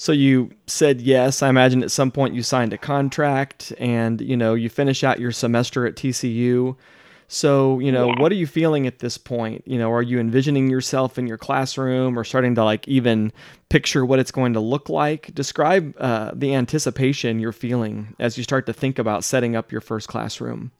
So 0.00 0.12
you 0.12 0.50
said 0.66 1.00
yes. 1.00 1.42
I 1.42 1.48
imagine 1.48 1.82
at 1.82 1.90
some 1.90 2.12
point 2.12 2.32
you 2.34 2.42
signed 2.44 2.72
a 2.72 2.78
contract 2.78 3.72
and, 3.78 4.20
you 4.20 4.36
know, 4.36 4.54
you 4.54 4.68
finish 4.70 5.02
out 5.02 5.18
your 5.18 5.32
semester 5.32 5.86
at 5.86 5.96
TCU. 5.96 6.76
So, 7.26 7.80
you 7.80 7.90
know, 7.90 8.06
Yeah. 8.06 8.20
what 8.20 8.30
are 8.30 8.36
you 8.36 8.46
feeling 8.46 8.86
at 8.86 9.00
this 9.00 9.18
point? 9.18 9.64
You 9.66 9.76
know, 9.76 9.92
are 9.92 10.00
you 10.00 10.20
envisioning 10.20 10.70
yourself 10.70 11.18
in 11.18 11.26
your 11.26 11.36
classroom 11.36 12.16
or 12.16 12.22
starting 12.22 12.54
to 12.54 12.64
like 12.64 12.86
even 12.86 13.32
picture 13.70 14.06
what 14.06 14.20
it's 14.20 14.30
going 14.30 14.52
to 14.52 14.60
look 14.60 14.88
like? 14.88 15.34
Describe 15.34 15.92
uh, 15.98 16.30
the 16.32 16.54
anticipation 16.54 17.40
you're 17.40 17.52
feeling 17.52 18.14
as 18.20 18.38
you 18.38 18.44
start 18.44 18.66
to 18.66 18.72
think 18.72 19.00
about 19.00 19.24
setting 19.24 19.56
up 19.56 19.72
your 19.72 19.80
first 19.80 20.06
classroom. 20.08 20.70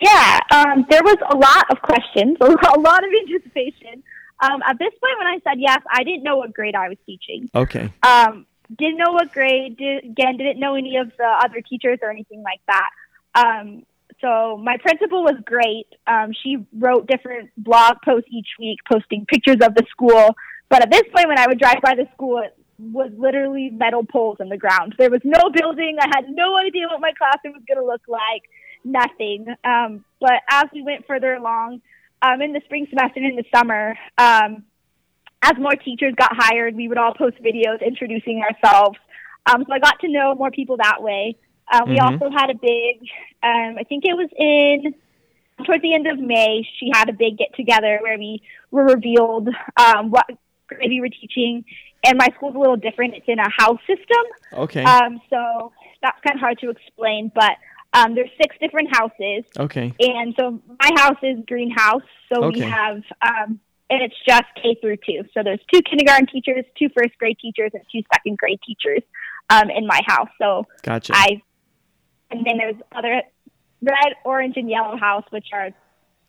Yeah, 0.00 0.40
um, 0.52 0.84
there 0.90 1.02
was 1.04 1.16
a 1.30 1.36
lot 1.36 1.66
of 1.70 1.80
questions, 1.82 2.36
a 2.40 2.44
lot, 2.48 2.76
a 2.76 2.80
lot 2.80 3.04
of 3.04 3.10
anticipation. 3.28 4.02
Um, 4.44 4.62
at 4.66 4.78
this 4.78 4.92
point, 5.00 5.18
when 5.18 5.26
I 5.26 5.38
said 5.44 5.58
yes, 5.58 5.80
I 5.90 6.04
didn't 6.04 6.22
know 6.22 6.36
what 6.36 6.52
grade 6.52 6.74
I 6.74 6.88
was 6.88 6.98
teaching. 7.06 7.48
Okay. 7.54 7.90
Um, 8.02 8.46
didn't 8.76 8.98
know 8.98 9.12
what 9.12 9.32
grade. 9.32 9.76
Did, 9.76 10.04
again, 10.04 10.36
didn't 10.36 10.60
know 10.60 10.74
any 10.74 10.96
of 10.96 11.10
the 11.16 11.38
other 11.44 11.60
teachers 11.60 11.98
or 12.02 12.10
anything 12.10 12.42
like 12.42 12.60
that. 12.66 12.90
Um, 13.34 13.84
so 14.20 14.58
my 14.62 14.76
principal 14.78 15.22
was 15.22 15.36
great. 15.44 15.86
Um, 16.06 16.32
she 16.42 16.58
wrote 16.76 17.06
different 17.06 17.50
blog 17.56 17.96
posts 18.04 18.28
each 18.30 18.48
week, 18.58 18.78
posting 18.90 19.26
pictures 19.26 19.58
of 19.62 19.74
the 19.74 19.84
school. 19.90 20.34
But 20.68 20.82
at 20.82 20.90
this 20.90 21.02
point, 21.14 21.28
when 21.28 21.38
I 21.38 21.46
would 21.46 21.58
drive 21.58 21.80
by 21.82 21.94
the 21.94 22.06
school, 22.14 22.38
it 22.38 22.56
was 22.78 23.12
literally 23.16 23.70
metal 23.70 24.04
poles 24.04 24.38
in 24.40 24.48
the 24.48 24.56
ground. 24.56 24.94
There 24.98 25.10
was 25.10 25.20
no 25.24 25.50
building. 25.50 25.96
I 26.00 26.08
had 26.14 26.28
no 26.28 26.56
idea 26.56 26.86
what 26.88 27.00
my 27.00 27.12
classroom 27.16 27.54
was 27.54 27.62
going 27.66 27.78
to 27.78 27.86
look 27.86 28.02
like. 28.08 28.42
Nothing. 28.84 29.46
Um, 29.64 30.04
but 30.20 30.40
as 30.50 30.64
we 30.72 30.82
went 30.82 31.06
further 31.06 31.34
along, 31.34 31.80
um, 32.24 32.40
in 32.42 32.52
the 32.52 32.60
spring 32.64 32.86
semester 32.88 33.20
and 33.20 33.26
in 33.26 33.36
the 33.36 33.44
summer, 33.54 33.96
um, 34.18 34.64
as 35.42 35.52
more 35.58 35.76
teachers 35.76 36.14
got 36.16 36.30
hired, 36.32 36.74
we 36.74 36.88
would 36.88 36.98
all 36.98 37.14
post 37.14 37.36
videos 37.42 37.84
introducing 37.84 38.42
ourselves. 38.42 38.98
Um, 39.46 39.64
so 39.66 39.72
I 39.74 39.78
got 39.78 40.00
to 40.00 40.08
know 40.08 40.34
more 40.34 40.50
people 40.50 40.78
that 40.78 41.02
way. 41.02 41.36
Uh, 41.70 41.82
we 41.86 41.98
Mhm. 41.98 42.20
also 42.22 42.30
had 42.30 42.50
a 42.50 42.54
big, 42.54 43.00
um, 43.42 43.76
I 43.78 43.84
think 43.88 44.04
it 44.04 44.14
was 44.14 44.28
in 44.38 44.94
towards 45.64 45.82
the 45.82 45.94
end 45.94 46.06
of 46.06 46.18
May, 46.18 46.66
she 46.78 46.90
had 46.92 47.08
a 47.08 47.12
big 47.12 47.38
get 47.38 47.54
together 47.54 47.98
where 48.02 48.18
we 48.18 48.42
were 48.70 48.84
revealed 48.84 49.48
um, 49.76 50.10
what 50.10 50.26
grade 50.66 50.88
we 50.88 51.00
were 51.00 51.08
teaching. 51.08 51.64
And 52.04 52.18
my 52.18 52.28
school's 52.36 52.54
a 52.54 52.58
little 52.58 52.76
different; 52.76 53.14
it's 53.14 53.28
in 53.28 53.38
a 53.38 53.48
house 53.48 53.80
system, 53.86 54.24
Okay. 54.52 54.82
um, 54.84 55.20
so 55.30 55.72
that's 56.02 56.20
kind 56.20 56.34
of 56.34 56.40
hard 56.40 56.58
to 56.58 56.70
explain. 56.70 57.30
But 57.34 57.56
um, 57.94 58.14
there's 58.14 58.30
six 58.36 58.56
different 58.60 58.94
houses, 58.94 59.44
okay. 59.58 59.94
and 60.00 60.34
so 60.38 60.60
my 60.80 60.90
house 60.96 61.18
is 61.22 61.38
greenhouse. 61.46 62.02
So 62.32 62.44
Okay. 62.44 62.60
we 62.60 62.66
have, 62.66 62.96
um, 63.22 63.60
and 63.88 64.02
it's 64.02 64.16
just 64.26 64.44
K 64.60 64.76
through 64.80 64.96
two. 64.96 65.22
So 65.32 65.42
there's 65.42 65.60
two 65.72 65.80
kindergarten 65.82 66.26
teachers, 66.26 66.64
two 66.78 66.88
first 66.96 67.16
grade 67.18 67.38
teachers, 67.40 67.70
and 67.72 67.82
two 67.92 68.02
second 68.12 68.36
grade 68.38 68.60
teachers 68.66 69.02
um, 69.50 69.70
in 69.70 69.86
my 69.86 70.00
house. 70.06 70.28
So 70.40 70.66
Gotcha. 70.82 71.12
I, 71.14 71.40
and 72.30 72.44
then 72.44 72.58
there's 72.58 72.76
other 72.94 73.22
red, 73.80 74.14
orange, 74.24 74.56
and 74.56 74.68
yellow 74.68 74.96
house, 74.96 75.24
which 75.30 75.48
are 75.52 75.70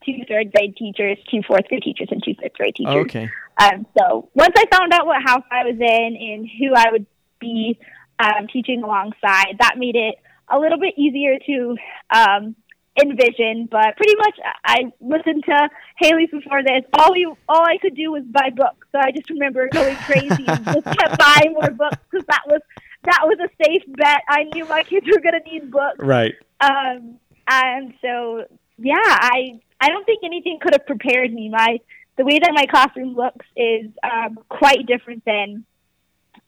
two 0.06 0.20
third 0.30 0.52
grade 0.54 0.76
teachers, 0.78 1.18
two 1.32 1.42
fourth 1.48 1.68
grade 1.68 1.82
teachers, 1.82 2.10
and 2.12 2.22
two 2.24 2.36
fifth 2.40 2.54
grade 2.54 2.76
teachers. 2.76 2.96
okay. 3.06 3.30
Um, 3.58 3.88
so 3.98 4.30
once 4.34 4.54
I 4.58 4.66
found 4.72 4.94
out 4.94 5.08
what 5.08 5.22
house 5.24 5.44
I 5.50 5.64
was 5.64 5.78
in 5.80 6.18
and 6.20 6.48
who 6.60 6.76
I 6.76 6.92
would 6.92 7.06
be 7.40 7.80
um, 8.20 8.48
teaching 8.52 8.84
alongside, 8.84 9.56
that 9.60 9.76
made 9.78 9.96
it 9.96 10.16
a 10.50 10.60
little 10.60 10.80
bit 10.80 10.94
easier 10.98 11.38
to 11.46 11.78
um, 12.14 12.56
envision. 13.02 13.68
But 13.70 13.96
pretty 13.98 14.16
much, 14.18 14.40
I 14.66 14.92
listened 15.02 15.44
to 15.46 15.70
Haley's 15.98 16.30
before 16.32 16.64
this. 16.64 16.84
All 16.94 17.12
we, 17.12 17.25
all 17.48 17.66
I 17.66 17.78
could 17.82 17.96
do 17.96 18.12
was 18.12 18.24
buy 18.24 18.50
books. 18.56 18.88
So 18.92 19.00
I 19.00 19.12
just 19.12 19.30
remember 19.30 19.68
going 19.72 19.96
crazy 19.98 20.46
and 20.48 20.66
just 20.66 20.86
kept 20.86 21.18
buying 21.20 21.54
more 21.54 21.72
books 21.72 21.98
because 22.10 22.25
that 22.28 22.44
was 22.48 22.62
that 23.04 23.22
was 23.24 23.38
a 23.40 23.64
safe 23.64 23.84
bet. 23.88 24.22
I 24.28 24.44
knew 24.44 24.66
my 24.66 24.84
kids 24.84 25.06
were 25.06 25.22
going 25.22 25.40
to 25.40 25.52
need 25.52 25.70
books. 25.70 26.00
Right. 26.00 26.34
Um, 26.60 27.20
and 27.48 27.94
so, 28.02 28.46
yeah, 28.78 28.96
I 28.98 29.60
I 29.80 29.90
don't 29.90 30.06
think 30.06 30.22
anything 30.24 30.60
could 30.62 30.74
have 30.74 30.86
prepared 30.86 31.32
me. 31.34 31.50
My 31.50 31.80
the 32.18 32.24
way 32.24 32.40
that 32.40 32.52
my 32.54 32.66
classroom 32.66 33.16
looks 33.16 33.46
is 33.56 33.92
um, 34.04 34.40
quite 34.50 34.88
different 34.88 35.24
than 35.25 35.66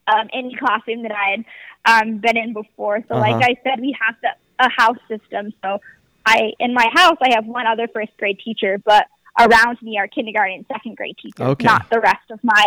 um, 0.07 0.29
any 0.33 0.55
classroom 0.55 1.03
that 1.03 1.11
I 1.11 1.31
had 1.31 1.45
um, 1.87 2.17
been 2.19 2.37
in 2.37 2.53
before. 2.53 2.97
So, 3.07 3.15
Uh-huh. 3.15 3.21
like 3.31 3.43
I 3.51 3.55
said, 3.63 3.79
we 3.79 3.95
have 3.99 4.15
the, 4.21 4.31
a 4.67 4.69
house 4.69 4.99
system. 5.07 5.53
So, 5.63 5.79
I 6.25 6.51
in 6.59 6.73
my 6.73 6.87
house 6.93 7.17
I 7.21 7.29
have 7.35 7.45
one 7.45 7.65
other 7.65 7.87
first 7.87 8.11
grade 8.17 8.39
teacher, 8.43 8.77
but 8.83 9.05
around 9.39 9.81
me 9.81 9.97
are 9.97 10.07
kindergarten 10.07 10.55
and 10.57 10.65
second 10.67 10.97
grade 10.97 11.15
teachers, 11.23 11.47
Okay. 11.53 11.63
not 11.65 11.89
the 11.89 11.99
rest 12.01 12.29
of 12.31 12.39
my 12.43 12.65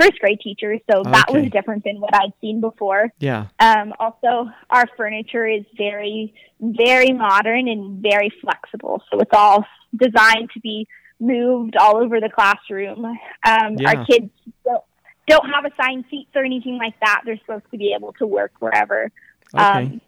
first 0.00 0.18
grade 0.20 0.40
teachers. 0.40 0.80
So 0.90 1.02
that 1.04 1.26
Okay. 1.28 1.42
was 1.42 1.50
different 1.50 1.84
than 1.84 2.00
what 2.00 2.14
I'd 2.14 2.32
seen 2.40 2.60
before. 2.62 3.12
Yeah. 3.18 3.48
Um, 3.60 3.92
also, 4.00 4.50
our 4.70 4.86
furniture 4.96 5.46
is 5.46 5.64
very, 5.76 6.32
very 6.60 7.12
modern 7.12 7.68
and 7.68 8.02
very 8.02 8.30
flexible. 8.40 9.02
So 9.10 9.20
it's 9.20 9.34
all 9.34 9.66
designed 9.94 10.48
to 10.54 10.60
be 10.60 10.86
moved 11.20 11.76
all 11.76 11.98
over 11.98 12.18
the 12.20 12.30
classroom. 12.30 13.04
Um, 13.04 13.76
Yeah. 13.76 13.90
Our 13.90 14.06
kids 14.06 14.30
don't, 14.64 14.82
don't 15.32 15.48
have 15.50 15.64
assigned 15.64 16.04
seats 16.10 16.30
or 16.34 16.44
anything 16.44 16.76
like 16.78 16.94
that. 17.00 17.22
They're 17.24 17.38
supposed 17.38 17.70
to 17.70 17.78
be 17.78 17.94
able 17.96 18.12
to 18.14 18.26
work 18.26 18.52
wherever 18.58 19.10
Okay. 19.54 19.64
um, 19.64 20.00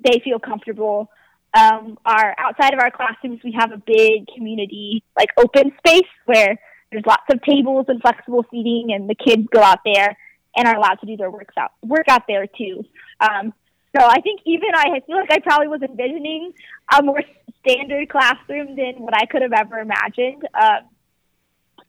they 0.00 0.20
feel 0.24 0.38
comfortable. 0.38 1.10
Um, 1.58 1.98
our 2.04 2.34
outside 2.38 2.74
of 2.74 2.80
our 2.80 2.90
classrooms, 2.90 3.40
we 3.42 3.52
have 3.52 3.72
a 3.72 3.78
big 3.78 4.26
community, 4.34 5.02
like 5.16 5.30
open 5.38 5.72
space 5.78 6.12
where 6.26 6.58
there's 6.90 7.06
lots 7.06 7.24
of 7.32 7.40
tables 7.42 7.86
and 7.88 8.00
flexible 8.00 8.44
seating, 8.50 8.92
and 8.92 9.08
the 9.08 9.14
kids 9.14 9.46
go 9.54 9.62
out 9.62 9.80
there 9.84 10.16
and 10.54 10.68
are 10.68 10.76
allowed 10.76 10.98
to 11.00 11.06
do 11.06 11.16
their 11.16 11.30
works 11.30 11.54
out 11.56 11.72
work 11.82 12.08
out 12.08 12.24
there 12.28 12.46
too. 12.46 12.84
Um, 13.20 13.54
so 13.96 14.04
I 14.04 14.20
think 14.20 14.40
even 14.44 14.68
I, 14.74 14.96
I 14.96 15.00
feel 15.06 15.16
like 15.16 15.32
I 15.32 15.38
probably 15.40 15.68
was 15.68 15.80
envisioning 15.82 16.52
a 16.96 17.02
more 17.02 17.22
standard 17.60 18.10
classroom 18.10 18.76
than 18.76 18.94
what 18.98 19.14
I 19.16 19.24
could 19.26 19.42
have 19.42 19.54
ever 19.54 19.78
imagined. 19.78 20.42
Um, 20.54 20.80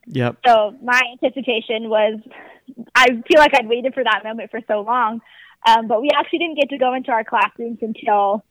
yep. 0.07 0.37
so 0.45 0.75
my 0.83 1.01
anticipation 1.11 1.89
was, 1.89 2.19
I 2.95 3.07
feel 3.07 3.39
like 3.39 3.53
I'd 3.53 3.67
waited 3.67 3.93
for 3.93 4.03
that 4.03 4.21
moment 4.23 4.51
for 4.51 4.59
so 4.67 4.81
long, 4.81 5.21
um, 5.65 5.87
but 5.87 6.01
we 6.01 6.09
actually 6.15 6.39
didn't 6.39 6.57
get 6.57 6.69
to 6.69 6.77
go 6.77 6.93
into 6.93 7.11
our 7.11 7.23
classrooms 7.23 7.79
until 7.81 8.43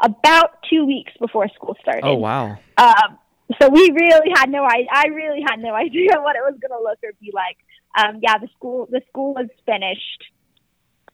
about 0.00 0.58
two 0.68 0.84
weeks 0.84 1.12
before 1.20 1.48
school 1.48 1.76
started. 1.80 2.04
Oh 2.04 2.14
wow. 2.14 2.58
Um, 2.76 3.18
so 3.60 3.68
we 3.68 3.90
really 3.90 4.30
had 4.34 4.50
no 4.50 4.64
I 4.64 4.86
I 4.90 5.08
really 5.08 5.42
had 5.48 5.60
no 5.60 5.74
idea 5.86 6.20
what 6.20 6.36
it 6.36 6.42
was 6.42 6.58
going 6.60 6.78
to 6.78 6.82
look 6.82 6.98
or 7.02 7.12
be 7.20 7.32
like. 7.32 7.56
Um, 7.96 8.20
yeah, 8.22 8.38
the 8.38 8.48
school 8.56 8.88
the 8.90 9.02
school 9.08 9.34
was 9.34 9.48
finished. 9.66 10.24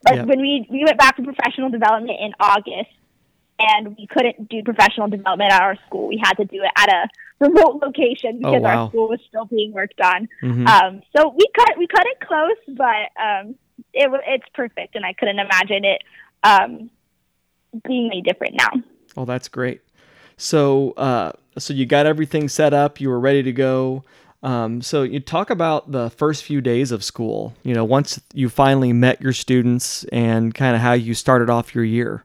But 0.02 0.14
Yep. 0.14 0.26
when 0.26 0.40
we 0.40 0.66
we 0.70 0.84
went 0.84 0.98
back 0.98 1.16
to 1.16 1.22
professional 1.22 1.70
development 1.70 2.18
in 2.20 2.32
August, 2.38 2.90
and 3.58 3.96
we 3.96 4.06
couldn't 4.06 4.48
do 4.48 4.62
professional 4.62 5.08
development 5.08 5.52
at 5.52 5.60
our 5.60 5.76
school, 5.86 6.06
we 6.06 6.20
had 6.22 6.34
to 6.34 6.44
do 6.44 6.62
it 6.62 6.70
at 6.76 6.88
a 6.88 7.08
remote 7.40 7.80
location 7.82 8.40
Oh, 8.44 8.52
because 8.52 8.62
wow. 8.62 8.84
our 8.84 8.88
school 8.88 9.08
was 9.08 9.20
still 9.28 9.44
being 9.46 9.72
worked 9.72 10.00
on. 10.00 10.28
Mhm. 10.42 10.66
Um, 10.66 11.02
so 11.16 11.28
we 11.36 11.46
cut 11.56 11.78
we 11.78 11.86
cut 11.86 12.06
it 12.06 12.20
close, 12.20 12.76
but 12.76 13.10
um, 13.22 13.54
it 13.92 14.10
it's 14.26 14.46
perfect, 14.54 14.96
and 14.96 15.04
I 15.04 15.12
couldn't 15.12 15.38
imagine 15.38 15.84
it 15.84 16.02
um, 16.42 16.90
being 17.86 18.10
any 18.10 18.22
different 18.22 18.54
now. 18.56 18.82
Oh, 19.16 19.24
that's 19.24 19.48
great. 19.48 19.82
So, 20.36 20.92
uh, 20.92 21.32
so 21.58 21.74
you 21.74 21.84
got 21.86 22.06
everything 22.06 22.48
set 22.48 22.72
up. 22.72 23.00
You 23.00 23.08
were 23.08 23.18
ready 23.18 23.42
to 23.42 23.52
go. 23.52 24.04
Um, 24.40 24.80
so 24.82 25.02
you 25.02 25.18
talk 25.18 25.50
about 25.50 25.90
the 25.90 26.10
first 26.10 26.44
few 26.44 26.60
days 26.60 26.92
of 26.92 27.02
school. 27.02 27.54
You 27.64 27.74
know, 27.74 27.84
once 27.84 28.20
you 28.32 28.48
finally 28.48 28.92
met 28.92 29.20
your 29.20 29.32
students 29.32 30.04
and 30.12 30.54
kind 30.54 30.76
of 30.76 30.80
how 30.80 30.92
you 30.92 31.14
started 31.14 31.50
off 31.50 31.74
your 31.74 31.82
year. 31.84 32.24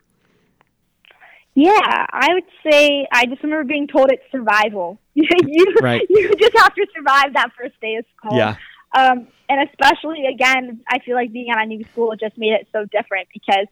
Yeah, 1.55 2.05
I 2.11 2.29
would 2.33 2.43
say 2.69 3.07
I 3.11 3.25
just 3.25 3.43
remember 3.43 3.63
being 3.63 3.87
told 3.87 4.11
it's 4.11 4.23
survival. 4.31 4.99
you 5.47 5.75
Right. 5.81 6.01
you 6.09 6.33
just 6.35 6.57
have 6.57 6.73
to 6.75 6.85
survive 6.95 7.33
that 7.33 7.49
first 7.57 7.79
day 7.81 7.95
of 7.95 8.05
school. 8.17 8.37
Yeah. 8.37 8.55
Um, 8.97 9.27
and 9.49 9.69
especially 9.69 10.25
again, 10.27 10.81
I 10.87 10.99
feel 10.99 11.15
like 11.15 11.31
being 11.31 11.49
at 11.49 11.61
a 11.61 11.65
new 11.65 11.83
school 11.85 12.13
just 12.19 12.37
made 12.37 12.53
it 12.53 12.67
so 12.71 12.85
different 12.85 13.27
because 13.33 13.67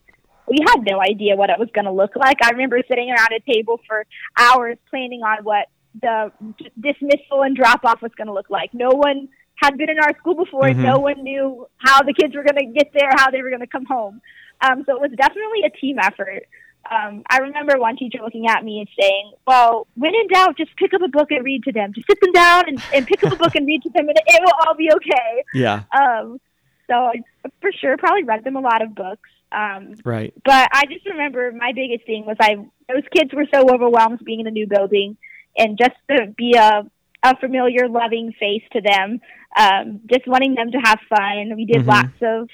we 0.47 0.57
had 0.67 0.83
no 0.83 0.99
idea 1.01 1.35
what 1.35 1.49
it 1.49 1.57
was 1.59 1.69
going 1.73 1.85
to 1.85 1.91
look 1.91 2.15
like. 2.15 2.37
I 2.43 2.49
remember 2.51 2.81
sitting 2.87 3.09
around 3.09 3.29
a 3.31 3.39
table 3.51 3.79
for 3.87 4.05
hours 4.37 4.77
planning 4.89 5.21
on 5.21 5.43
what 5.43 5.67
the 6.01 6.31
d- 6.57 6.71
dismissal 6.79 7.43
and 7.43 7.55
drop 7.55 7.85
off 7.85 8.01
was 8.01 8.11
going 8.17 8.27
to 8.27 8.33
look 8.33 8.49
like. 8.49 8.73
No 8.73 8.89
one 8.89 9.29
had 9.55 9.77
been 9.77 9.89
in 9.89 9.99
our 9.99 10.17
school 10.17 10.33
before. 10.35 10.63
Mhm. 10.63 10.77
No 10.77 10.97
one 10.99 11.21
knew 11.23 11.67
how 11.77 12.01
the 12.01 12.13
kids 12.13 12.35
were 12.35 12.43
going 12.43 12.57
to 12.65 12.73
get 12.73 12.91
there, 12.93 13.09
how 13.15 13.29
they 13.29 13.41
were 13.41 13.49
going 13.49 13.61
to 13.61 13.67
come 13.67 13.85
home. 13.85 14.21
Um, 14.61 14.83
so 14.85 14.95
it 14.95 15.01
was 15.01 15.11
definitely 15.17 15.63
a 15.65 15.69
team 15.69 15.97
effort. 15.99 16.43
Um, 16.89 17.23
I 17.29 17.37
remember 17.39 17.77
one 17.77 17.95
teacher 17.95 18.19
looking 18.23 18.47
at 18.47 18.63
me 18.63 18.79
and 18.79 18.89
saying, 18.99 19.33
"Well, 19.45 19.87
when 19.95 20.13
in 20.15 20.27
doubt, 20.27 20.57
just 20.57 20.75
pick 20.77 20.93
up 20.93 21.01
a 21.01 21.07
book 21.07 21.29
and 21.31 21.43
read 21.45 21.63
to 21.65 21.71
them. 21.71 21.93
Just 21.93 22.07
sit 22.07 22.19
them 22.21 22.31
down 22.33 22.63
and, 22.67 22.81
and 22.93 23.05
pick 23.07 23.23
up 23.23 23.31
a 23.31 23.35
book 23.35 23.55
and 23.55 23.65
read 23.67 23.83
to 23.83 23.89
them, 23.89 24.07
and 24.09 24.17
it 24.17 24.41
will 24.41 24.53
all 24.67 24.75
be 24.75 24.89
okay." 24.91 25.43
Yeah. 25.53 25.83
Um, 25.95 26.39
so 26.87 26.93
I, 26.95 27.21
for 27.61 27.71
sure, 27.71 27.95
probably 27.97 28.23
read 28.23 28.43
them 28.43 28.55
a 28.55 28.59
lot 28.61 28.81
of 28.81 28.95
books. 28.95 29.29
Um, 29.51 29.95
Right. 30.03 30.33
but 30.43 30.69
I 30.73 30.83
just 30.89 31.05
remember 31.05 31.51
my 31.51 31.71
biggest 31.73 32.05
thing 32.05 32.25
was 32.25 32.37
I 32.39 32.55
those 32.91 33.03
kids 33.15 33.31
were 33.33 33.45
so 33.53 33.69
overwhelmed 33.73 34.19
being 34.25 34.39
in 34.41 34.47
a 34.47 34.51
new 34.51 34.67
building, 34.67 35.17
and 35.57 35.77
just 35.77 35.95
to 36.09 36.33
be 36.35 36.55
a 36.57 36.83
a 37.23 37.37
familiar, 37.37 37.87
loving 37.87 38.33
face 38.39 38.63
to 38.73 38.81
them, 38.81 39.21
um, 39.55 39.99
just 40.11 40.25
wanting 40.27 40.55
them 40.55 40.71
to 40.71 40.79
have 40.79 40.99
fun. 41.07 41.55
We 41.55 41.65
did 41.65 41.83
Mhm. 41.83 41.87
lots 41.87 42.21
of 42.23 42.49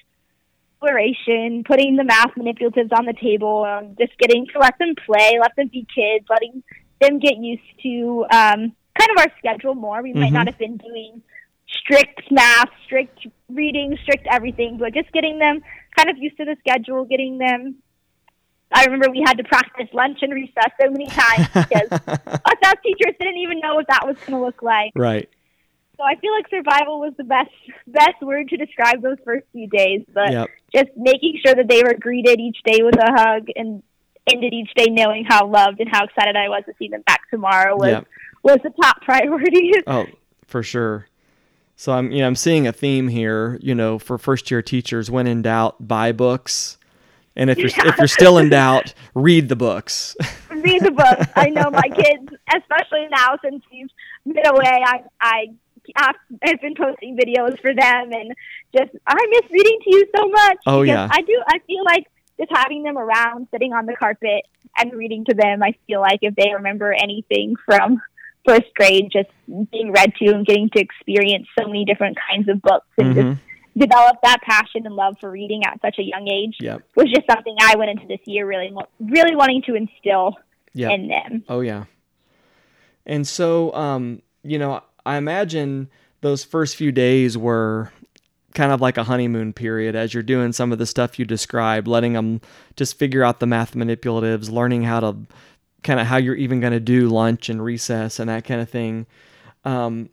exploration, 0.82 1.64
putting 1.68 1.96
the 1.96 2.04
math 2.04 2.32
manipulatives 2.38 2.92
on 2.98 3.06
the 3.06 3.14
table, 3.22 3.66
um, 3.66 3.96
just 4.00 4.18
getting 4.20 4.46
to 4.54 4.60
let 4.60 4.78
them 4.80 4.94
play, 5.06 5.38
let 5.42 5.56
them 5.56 5.70
be 5.72 5.86
kids, 5.94 6.26
letting 6.30 6.64
them 7.02 7.20
get 7.20 7.38
used 7.38 7.62
to 7.84 8.26
um, 8.32 8.74
kind 8.98 9.12
of 9.12 9.18
our 9.20 9.32
schedule 9.40 9.76
more. 9.76 10.02
We 10.02 10.14
might 10.14 10.30
Mhm. 10.32 10.34
not 10.34 10.48
have 10.48 10.58
been 10.58 10.78
doing 10.78 11.22
strict 11.68 12.32
math, 12.32 12.70
strict 12.86 13.28
reading, 13.50 13.98
strict 14.04 14.28
everything, 14.32 14.78
but 14.78 14.94
just 14.94 15.12
getting 15.12 15.38
them 15.40 15.62
kind 15.96 16.10
of 16.10 16.18
used 16.18 16.38
to 16.38 16.46
the 16.46 16.56
schedule, 16.60 17.06
getting 17.06 17.38
them. 17.38 17.82
I 18.72 18.84
remember 18.86 19.10
we 19.10 19.24
had 19.26 19.38
to 19.38 19.44
practice 19.44 19.88
lunch 19.94 20.20
and 20.22 20.34
recess 20.34 20.72
so 20.82 20.90
many 20.92 21.08
times 21.08 21.48
because 21.54 21.90
us 22.46 22.58
as 22.66 22.74
teachers 22.84 23.16
didn't 23.20 23.38
even 23.38 23.60
know 23.60 23.76
what 23.76 23.88
that 23.88 24.06
was 24.06 24.16
going 24.18 24.34
to 24.34 24.44
look 24.46 24.62
like. 24.62 24.92
right. 24.96 25.30
So 25.98 26.04
I 26.04 26.16
feel 26.18 26.32
like 26.32 26.48
survival 26.50 27.00
was 27.00 27.14
the 27.18 27.24
best 27.24 27.50
best 27.88 28.22
word 28.22 28.50
to 28.50 28.58
describe 28.58 29.02
those 29.02 29.18
first 29.26 29.48
few 29.52 29.68
days. 29.68 30.04
But 30.14 30.32
Yep. 30.32 30.50
Just 30.74 30.90
making 30.96 31.40
sure 31.46 31.56
that 31.56 31.68
they 31.68 31.82
were 31.84 31.96
greeted 32.00 32.40
each 32.40 32.58
day 32.66 32.82
with 32.82 32.96
a 32.98 33.12
hug 33.12 33.48
and 33.56 33.82
ended 34.28 34.54
each 34.54 34.74
day 34.76 34.88
knowing 34.90 35.26
how 35.26 35.48
loved 35.48 35.80
and 35.80 35.90
how 35.90 36.04
excited 36.04 36.36
I 36.36 36.50
was 36.50 36.64
to 36.66 36.74
see 36.78 36.90
them 36.90 37.02
back 37.02 37.22
tomorrow 37.30 37.76
was 37.76 38.04
was 38.44 38.58
the 38.64 38.72
top 38.82 39.02
priority. 39.02 39.72
Oh, 39.86 40.06
for 40.46 40.64
sure. 40.64 41.08
So 41.76 41.94
I'm, 41.94 42.12
you 42.12 42.20
know, 42.20 42.28
I'm 42.28 42.36
seeing 42.36 42.68
a 42.68 42.74
theme 42.74 43.08
here. 43.08 43.60
You 43.62 43.76
know, 43.76 44.00
for 44.00 44.18
first 44.18 44.50
year 44.50 44.62
teachers, 44.62 45.12
when 45.12 45.28
in 45.28 45.44
doubt, 45.44 45.88
buy 45.88 46.12
books, 46.12 46.78
and 47.36 47.50
if 47.50 47.58
you're 47.58 47.68
if 47.68 47.98
you're 47.98 48.08
still 48.08 48.38
in 48.38 48.50
doubt, 48.50 48.94
read 49.14 49.48
the 49.48 49.56
books. 49.56 50.16
Read 50.50 50.82
the 50.82 50.92
books. 50.92 51.28
I 51.36 51.50
know 51.50 51.70
my 51.70 51.88
kids, 51.96 52.30
especially 52.56 53.08
now 53.12 53.38
since 53.44 53.64
we've 53.72 54.34
been 54.34 54.48
away. 54.48 54.84
I 54.86 55.04
I 55.22 55.46
have, 55.96 56.16
have 56.44 56.62
been 56.62 56.76
posting 56.76 57.18
videos 57.18 57.60
for 57.62 57.74
them 57.74 58.12
and 58.12 58.34
just 58.76 58.92
I 59.06 59.16
miss 59.30 59.52
reading 59.52 59.80
to 59.84 59.90
you 59.96 60.08
so 60.16 60.28
much. 60.30 60.58
Oh, 60.66 60.82
yeah. 60.84 61.08
I 61.12 61.22
do. 61.22 61.42
I 61.48 61.60
feel 61.68 61.84
like 61.86 62.06
just 62.40 62.52
having 62.54 62.84
them 62.84 62.98
around, 62.98 63.48
sitting 63.52 63.74
on 63.74 63.86
the 63.86 63.96
carpet 63.96 64.46
and 64.78 64.94
reading 64.94 65.26
to 65.26 65.34
them. 65.34 65.64
I 65.64 65.74
feel 65.88 66.02
like 66.02 66.20
if 66.22 66.36
they 66.36 66.52
remember 66.54 66.94
anything 66.94 67.56
from 67.66 68.02
first 68.48 68.66
grade, 68.76 69.10
just 69.12 69.30
being 69.72 69.92
read 69.92 70.14
to 70.16 70.34
and 70.34 70.46
getting 70.46 70.70
to 70.70 70.80
experience 70.80 71.48
so 71.60 71.66
many 71.66 71.84
different 71.86 72.18
kinds 72.30 72.48
of 72.48 72.62
books 72.62 72.88
and 72.98 73.16
Mhm. 73.16 73.32
just 73.34 73.42
develop 73.78 74.18
that 74.24 74.42
passion 74.42 74.86
and 74.86 74.96
love 74.96 75.18
for 75.20 75.30
reading 75.30 75.64
at 75.66 75.80
such 75.82 75.98
a 76.00 76.04
young 76.04 76.28
age 76.28 76.56
Yep. 76.62 76.82
was 76.96 77.06
just 77.14 77.28
something 77.30 77.56
I 77.62 77.76
went 77.78 77.92
into 77.92 78.08
this 78.08 78.20
year 78.26 78.46
really, 78.48 78.72
really 79.00 79.36
wanting 79.36 79.62
to 79.64 79.76
instill 79.76 80.36
Yep. 80.74 80.92
in 80.92 81.08
them. 81.08 81.44
Oh 81.50 81.60
yeah. 81.62 81.86
And 83.06 83.26
so, 83.28 83.74
um, 83.74 84.22
you 84.44 84.58
know, 84.60 84.82
I 85.08 85.18
imagine 85.18 85.90
those 86.22 86.44
first 86.44 86.76
few 86.76 86.92
days 86.92 87.38
were 87.38 87.92
kind 88.54 88.72
of 88.72 88.82
like 88.82 88.98
a 88.98 89.04
honeymoon 89.04 89.54
period 89.54 89.96
as 89.96 90.14
you're 90.14 90.24
doing 90.24 90.52
some 90.52 90.72
of 90.72 90.80
the 90.80 90.86
stuff 90.86 91.20
you 91.20 91.26
described, 91.26 91.88
letting 91.88 92.14
them 92.14 92.42
just 92.76 92.98
figure 92.98 93.24
out 93.24 93.40
the 93.40 93.46
math 93.46 93.74
manipulatives, 93.74 94.50
learning 94.52 94.84
how 94.84 95.00
to 95.00 95.16
kind 95.84 96.00
of 96.00 96.08
how 96.08 96.18
you're 96.18 96.36
even 96.36 96.60
going 96.60 96.74
to 96.74 96.80
do 96.80 97.08
lunch 97.08 97.50
and 97.50 97.64
recess 97.64 98.20
and 98.20 98.30
that 98.30 98.46
kind 98.46 98.62
of 98.62 98.70
thing. 98.70 99.06
Um, 99.64 100.10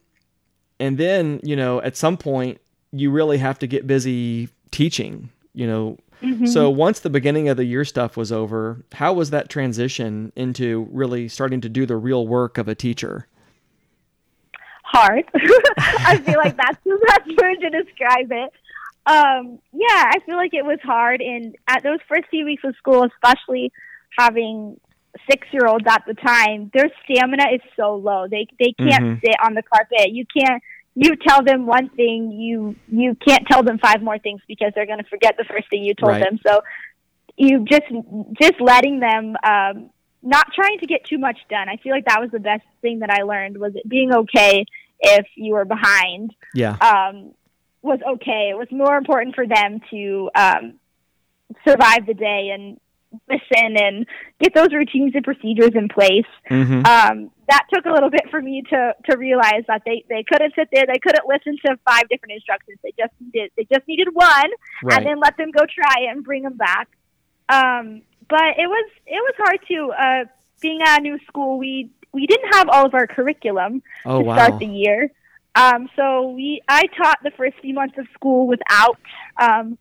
and 0.78 0.98
then, 0.98 1.40
you 1.42 1.56
know, 1.56 1.80
at 1.80 1.96
some 1.96 2.16
point, 2.16 2.60
you 2.92 3.10
really 3.10 3.38
have 3.38 3.58
to 3.60 3.66
get 3.66 3.86
busy 3.86 4.48
teaching. 4.70 5.30
You 5.54 5.66
know, 5.66 5.98
Mhm. 6.22 6.48
So 6.48 6.70
once 6.70 7.00
the 7.00 7.10
beginning 7.10 7.48
of 7.48 7.56
the 7.56 7.64
year 7.64 7.84
stuff 7.84 8.16
was 8.16 8.32
over, 8.32 8.82
how 8.92 9.12
was 9.12 9.30
that 9.30 9.48
transition 9.48 10.32
into 10.36 10.88
really 10.90 11.28
starting 11.28 11.60
to 11.60 11.68
do 11.68 11.86
the 11.86 11.96
real 11.96 12.26
work 12.26 12.56
of 12.56 12.68
a 12.68 12.74
teacher? 12.74 13.26
Hard. 14.94 15.24
I 15.78 16.18
feel 16.24 16.38
like 16.38 16.56
that's 16.62 16.78
the 16.84 16.98
best 17.08 17.28
word 17.40 17.56
to 17.60 17.70
describe 17.82 18.30
it. 18.30 18.50
Um, 19.06 19.58
yeah, 19.72 20.04
I 20.14 20.18
feel 20.24 20.36
like 20.36 20.54
it 20.54 20.64
was 20.64 20.78
hard, 20.82 21.20
and 21.20 21.54
at 21.68 21.82
those 21.82 21.98
first 22.08 22.24
few 22.30 22.44
weeks 22.46 22.62
of 22.64 22.74
school, 22.76 23.04
especially 23.04 23.70
having 24.18 24.80
six 25.30 25.46
year 25.52 25.66
olds 25.66 25.84
at 25.86 26.02
the 26.06 26.14
time, 26.14 26.70
their 26.72 26.88
stamina 27.04 27.44
is 27.52 27.60
so 27.76 27.96
low. 27.96 28.26
They 28.28 28.46
they 28.58 28.72
can't 28.72 29.04
Mhm. 29.04 29.20
sit 29.20 29.36
on 29.44 29.54
the 29.54 29.62
carpet. 29.62 30.10
You 30.12 30.24
can't. 30.26 30.62
You 30.96 31.16
tell 31.16 31.42
them 31.42 31.66
one 31.66 31.88
thing, 31.90 32.30
you 32.32 32.76
you 32.88 33.14
can't 33.16 33.46
tell 33.46 33.62
them 33.62 33.78
five 33.78 34.00
more 34.00 34.18
things 34.18 34.40
because 34.48 34.72
they're 34.74 34.86
going 34.86 35.02
to 35.02 35.10
forget 35.10 35.36
the 35.36 35.44
first 35.44 35.68
thing 35.68 35.82
you 35.84 35.94
told 35.94 36.12
Right. 36.12 36.24
them. 36.24 36.38
So 36.46 36.62
you 37.36 37.64
just 37.68 37.88
just 38.40 38.60
letting 38.60 39.00
them 39.00 39.36
um, 39.44 39.90
not 40.22 40.46
trying 40.54 40.78
to 40.78 40.86
get 40.86 41.04
too 41.04 41.18
much 41.18 41.38
done. 41.50 41.68
I 41.68 41.76
feel 41.76 41.92
like 41.92 42.06
that 42.06 42.20
was 42.20 42.30
the 42.30 42.38
best 42.40 42.62
thing 42.80 43.00
that 43.00 43.10
I 43.10 43.22
learned 43.24 43.58
was 43.58 43.74
it 43.74 43.86
being 43.88 44.14
okay 44.14 44.64
if 45.00 45.26
you 45.36 45.54
were 45.54 45.64
behind 45.64 46.34
Yeah. 46.54 46.76
um, 46.76 47.32
was 47.82 48.00
okay. 48.14 48.48
It 48.50 48.56
was 48.58 48.68
more 48.70 48.96
important 48.96 49.34
for 49.34 49.46
them 49.46 49.80
to 49.90 50.30
um, 50.34 50.74
survive 51.66 52.06
the 52.06 52.14
day 52.14 52.50
and 52.54 52.80
listen 53.28 53.76
and 53.76 54.06
get 54.40 54.54
those 54.54 54.72
routines 54.72 55.12
and 55.14 55.22
procedures 55.22 55.70
in 55.74 55.88
place. 55.88 56.26
hmm 56.48 56.82
Um, 56.84 57.30
that 57.48 57.66
took 57.72 57.84
a 57.84 57.90
little 57.92 58.08
bit 58.10 58.22
for 58.30 58.40
me 58.40 58.62
to 58.70 58.94
to 59.10 59.16
realize 59.18 59.62
that 59.68 59.82
they 59.84 60.02
they 60.08 60.24
couldn't 60.24 60.54
sit 60.54 60.68
there, 60.72 60.84
they 60.86 60.98
couldn't 60.98 61.26
listen 61.28 61.56
to 61.66 61.76
five 61.88 62.08
different 62.08 62.32
instructions. 62.32 62.78
They 62.82 62.92
just 62.98 63.12
needed 63.20 63.50
they 63.56 63.66
just 63.72 63.86
needed 63.86 64.08
one, 64.12 64.50
Right. 64.82 64.96
and 64.98 65.06
then 65.06 65.20
let 65.20 65.36
them 65.36 65.50
go 65.50 65.64
try 65.66 66.04
it 66.04 66.10
and 66.10 66.24
bring 66.24 66.42
them 66.42 66.56
back. 66.56 66.88
Um, 67.50 68.02
but 68.28 68.56
it 68.58 68.66
was 68.66 68.90
it 69.06 69.20
was 69.22 69.34
hard 69.36 69.58
too. 69.68 69.92
Uh, 69.92 70.24
being 70.62 70.80
at 70.82 71.00
a 71.00 71.02
new 71.02 71.18
school, 71.28 71.58
we 71.58 71.90
we 72.14 72.26
didn't 72.26 72.54
have 72.54 72.68
all 72.68 72.86
of 72.86 72.94
our 72.94 73.06
curriculum 73.06 73.82
oh 74.06 74.20
to 74.20 74.24
wow. 74.24 74.36
start 74.36 74.58
the 74.60 74.66
year. 74.66 75.10
Um, 75.56 75.88
so 75.96 76.30
we 76.30 76.60
I 76.68 76.82
taught 76.96 77.18
the 77.22 77.30
first 77.32 77.56
few 77.60 77.74
months 77.74 77.96
of 77.98 78.06
school 78.14 78.46
without 78.46 78.98
um, 79.40 79.78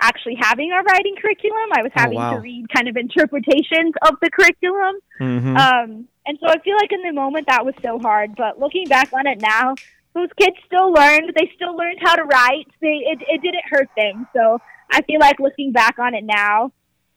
actually 0.00 0.36
having 0.40 0.72
our 0.72 0.82
writing 0.82 1.14
curriculum. 1.20 1.68
I 1.72 1.82
was 1.82 1.92
Oh, 1.96 2.00
having 2.00 2.18
wow. 2.18 2.34
to 2.34 2.40
read 2.40 2.66
kind 2.74 2.88
of 2.88 2.96
interpretations 2.96 3.94
of 4.02 4.16
the 4.20 4.30
curriculum. 4.30 4.94
hmm 5.18 5.56
Um, 5.56 6.08
and 6.24 6.38
so 6.40 6.46
I 6.48 6.58
feel 6.60 6.76
like 6.76 6.92
in 6.92 7.02
the 7.02 7.12
moment 7.12 7.46
that 7.48 7.64
was 7.64 7.74
so 7.82 7.98
hard. 7.98 8.36
But 8.36 8.60
looking 8.60 8.86
back 8.86 9.12
on 9.12 9.26
it 9.26 9.40
now, 9.40 9.74
those 10.14 10.28
kids 10.38 10.56
still 10.66 10.92
learned. 10.92 11.32
They 11.34 11.50
still 11.56 11.76
learned 11.76 11.98
how 12.00 12.14
to 12.16 12.24
write. 12.24 12.68
They 12.80 13.02
it, 13.06 13.22
it 13.28 13.42
didn't 13.42 13.64
hurt 13.70 13.88
them. 13.96 14.28
So 14.32 14.60
I 14.90 15.02
feel 15.02 15.18
like 15.20 15.40
looking 15.40 15.72
back 15.72 15.98
on 15.98 16.14
it 16.14 16.22
now, 16.24 16.70